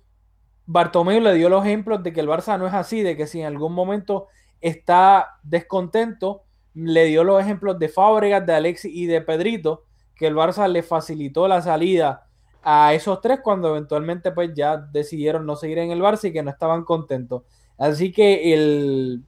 [0.65, 3.41] Bartomeu le dio los ejemplos de que el Barça no es así, de que si
[3.41, 4.25] en algún momento
[4.59, 9.83] está descontento, le dio los ejemplos de Fábregas, de Alexis y de Pedrito,
[10.15, 12.27] que el Barça le facilitó la salida
[12.63, 16.41] a esos tres cuando eventualmente pues ya decidieron no seguir en el Barça y que
[16.41, 17.43] no estaban contentos.
[17.79, 19.23] Así que el,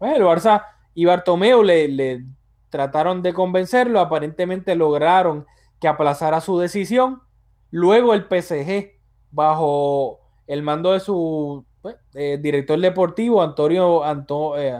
[0.00, 2.24] el Barça y Bartomeu le,
[2.68, 5.46] trataron de convencerlo, aparentemente lograron
[5.80, 7.22] que aplazara su decisión.
[7.70, 8.92] Luego el PSG,
[9.30, 14.72] bajo el mando de su pues, eh, director deportivo, Antonio Anto, eh,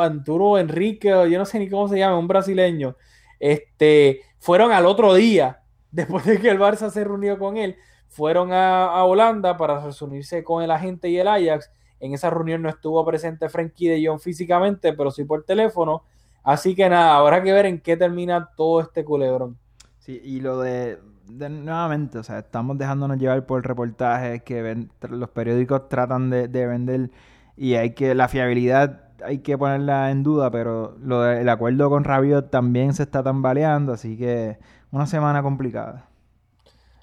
[0.00, 2.96] Anturo Enrique, yo no sé ni cómo se llama, un brasileño,
[3.40, 7.76] este, fueron al otro día, después de que el Barça se reunió con él,
[8.12, 11.70] fueron a, Holanda para reunirse con el agente y el Ajax.
[11.98, 16.02] En esa reunión no estuvo presente Frankie de Jong físicamente, pero sí por teléfono.
[16.42, 19.56] Así que nada, habrá que ver en qué termina todo este culebrón.
[19.98, 20.98] Sí, y lo de,
[21.28, 27.10] nuevamente, o sea, estamos dejándonos llevar por reportajes que los periódicos tratan de, vender
[27.56, 32.04] y hay que, la fiabilidad hay que ponerla en duda, pero lo el acuerdo con
[32.04, 34.58] Rabiot también se está tambaleando, así que
[34.90, 36.11] una semana complicada.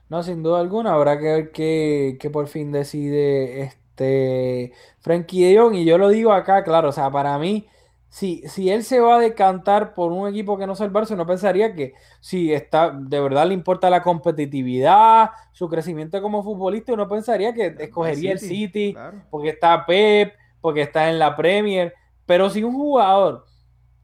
[0.10, 5.76] No, sin duda alguna, habrá que ver qué, por fin decide este Frankie de Jong.
[5.76, 7.68] Y yo lo digo acá, claro, o sea, para mí,
[8.10, 11.16] si, si él se va a decantar por un equipo que no sea el Barça,
[11.16, 16.94] no pensaría que si está, de verdad le importa la competitividad, su crecimiento como futbolista,
[16.94, 18.96] uno pensaría que escogería el City,
[19.30, 21.94] porque está Pep, porque está en la Premier.
[22.26, 23.46] Pero si un jugador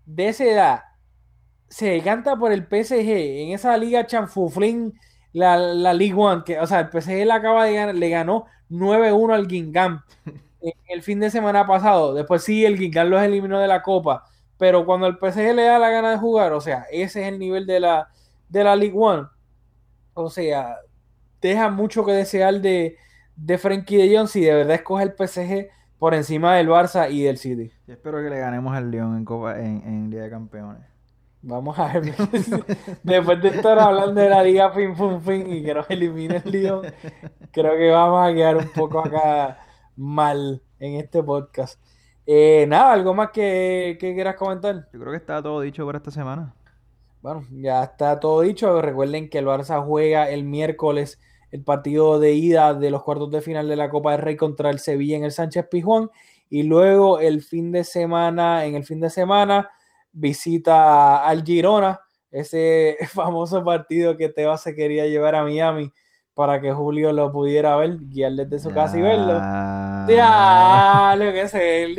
[0.06, 0.84] de esa edad
[1.68, 4.94] se decanta por el PSG en esa liga chanfuflín
[5.36, 8.46] la, la League One, que, o sea, el PSG le acaba de ganar, le ganó
[8.70, 10.02] 9-1 al Guingamp
[10.88, 12.14] el fin de semana pasado.
[12.14, 14.24] Después sí, el Guingamp los eliminó de la Copa,
[14.58, 17.38] pero cuando el PSG le da la gana de jugar, o sea, ese es el
[17.38, 18.08] nivel de la,
[18.48, 19.28] de la League One.
[20.14, 20.78] O sea,
[21.42, 22.96] deja mucho que desear de,
[23.36, 25.68] de Frankie de Jong si de verdad escoge el PSG
[26.00, 27.74] por encima del Barça y del City.
[27.88, 30.95] espero que le ganemos al León en Copa en, en Liga de Campeones.
[31.48, 32.16] Vamos a ver.
[33.04, 36.52] Después de estar hablando de la liga fin, fin, fin y que nos elimine el
[36.52, 36.82] lío,
[37.52, 39.60] creo que vamos a quedar un poco acá
[39.96, 41.80] mal en este podcast.
[42.26, 44.90] Eh, nada, ¿algo más que, que, quieras comentar?
[44.92, 46.56] Yo creo que está todo dicho por esta semana.
[47.22, 48.82] bueno, ya está todo dicho.
[48.82, 51.20] Recuerden que el Barça juega el miércoles
[51.52, 54.72] el partido de ida de los cuartos de final de la Copa del Rey contra
[54.72, 56.10] el Sevilla en el Sánchez Pizjuán
[56.50, 59.70] y luego el fin de semana, en el fin de semana,
[60.16, 62.00] visita al Girona,
[62.32, 65.92] ese famoso partido que Teba se quería llevar a Miami
[66.34, 69.40] para que Julio lo pudiera ver, guiar desde su casa y verlo.
[70.10, 71.96] Ya, lo que es él.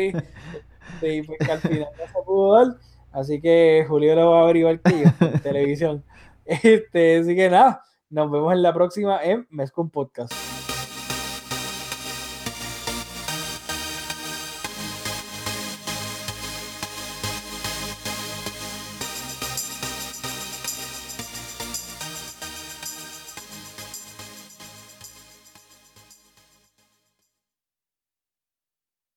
[1.00, 2.76] Sí, pues que al final no se pudo dar.
[3.12, 6.04] Así que Julio lo va a ver igual que yo en televisión.
[6.44, 10.55] Este, así que nada, nos vemos en la próxima en Mezcum Podcast.